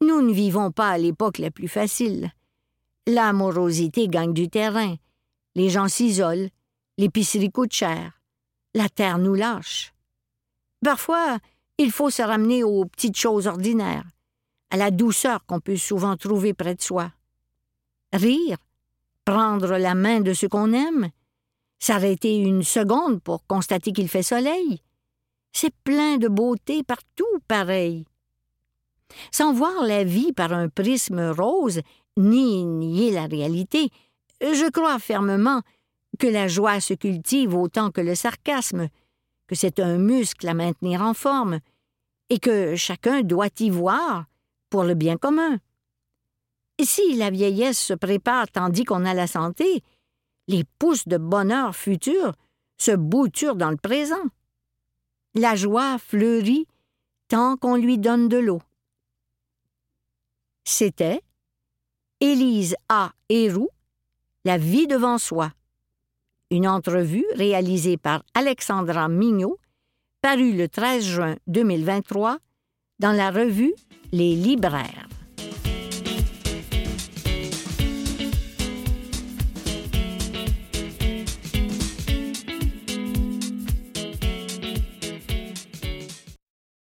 Nous 0.00 0.20
ne 0.20 0.32
vivons 0.32 0.72
pas 0.72 0.90
à 0.90 0.98
l'époque 0.98 1.38
la 1.38 1.50
plus 1.50 1.68
facile. 1.68 2.32
L'amorosité 3.06 4.08
gagne 4.08 4.32
du 4.32 4.48
terrain, 4.48 4.96
les 5.54 5.70
gens 5.70 5.88
s'isolent, 5.88 6.50
l'épicerie 6.98 7.50
coûte 7.50 7.72
cher, 7.72 8.20
la 8.74 8.88
terre 8.88 9.18
nous 9.18 9.34
lâche. 9.34 9.92
Parfois, 10.84 11.38
il 11.78 11.92
faut 11.92 12.10
se 12.10 12.22
ramener 12.22 12.64
aux 12.64 12.84
petites 12.84 13.16
choses 13.16 13.46
ordinaires, 13.46 14.04
à 14.70 14.76
la 14.76 14.90
douceur 14.90 15.44
qu'on 15.46 15.60
peut 15.60 15.76
souvent 15.76 16.16
trouver 16.16 16.54
près 16.54 16.74
de 16.74 16.82
soi. 16.82 17.12
Rire, 18.12 18.58
prendre 19.24 19.76
la 19.76 19.94
main 19.94 20.20
de 20.20 20.32
ce 20.32 20.46
qu'on 20.46 20.72
aime, 20.72 21.10
s'arrêter 21.78 22.36
une 22.36 22.62
seconde 22.62 23.20
pour 23.22 23.46
constater 23.46 23.92
qu'il 23.92 24.08
fait 24.08 24.22
soleil, 24.22 24.82
c'est 25.52 25.74
plein 25.84 26.18
de 26.18 26.28
beauté 26.28 26.82
partout 26.82 27.24
pareil. 27.46 28.04
Sans 29.30 29.52
voir 29.52 29.82
la 29.82 30.04
vie 30.04 30.32
par 30.32 30.52
un 30.52 30.68
prisme 30.68 31.30
rose, 31.30 31.80
ni 32.16 32.64
nier 32.64 33.10
la 33.10 33.26
réalité, 33.26 33.90
je 34.40 34.70
crois 34.70 34.98
fermement 34.98 35.62
que 36.18 36.26
la 36.26 36.48
joie 36.48 36.80
se 36.80 36.94
cultive 36.94 37.54
autant 37.54 37.90
que 37.90 38.00
le 38.00 38.14
sarcasme, 38.14 38.88
que 39.46 39.54
c'est 39.54 39.80
un 39.80 39.98
muscle 39.98 40.48
à 40.48 40.54
maintenir 40.54 41.02
en 41.02 41.14
forme, 41.14 41.60
et 42.30 42.38
que 42.38 42.76
chacun 42.76 43.22
doit 43.22 43.48
y 43.60 43.70
voir 43.70 44.26
pour 44.70 44.84
le 44.84 44.94
bien 44.94 45.16
commun. 45.16 45.58
Si 46.80 47.16
la 47.16 47.30
vieillesse 47.30 47.78
se 47.78 47.94
prépare 47.94 48.48
tandis 48.48 48.84
qu'on 48.84 49.04
a 49.04 49.14
la 49.14 49.26
santé, 49.26 49.82
les 50.46 50.64
pousses 50.78 51.08
de 51.08 51.16
bonheur 51.16 51.74
futur 51.74 52.34
se 52.78 52.92
bouturent 52.92 53.56
dans 53.56 53.70
le 53.70 53.76
présent. 53.76 54.24
La 55.34 55.56
joie 55.56 55.98
fleurit 55.98 56.66
tant 57.28 57.56
qu'on 57.56 57.76
lui 57.76 57.98
donne 57.98 58.28
de 58.28 58.38
l'eau. 58.38 58.62
C'était 60.64 61.22
Élise 62.20 62.76
A. 62.88 63.12
Héroux, 63.28 63.70
La 64.44 64.58
vie 64.58 64.86
devant 64.86 65.18
soi. 65.18 65.52
Une 66.50 66.66
entrevue 66.66 67.26
réalisée 67.34 67.96
par 67.96 68.22
Alexandra 68.34 69.08
Mignot, 69.08 69.58
parue 70.22 70.52
le 70.52 70.68
13 70.68 71.04
juin 71.04 71.36
2023 71.46 72.38
dans 72.98 73.12
la 73.12 73.30
revue 73.30 73.74
Les 74.12 74.34
Libraires. 74.34 75.08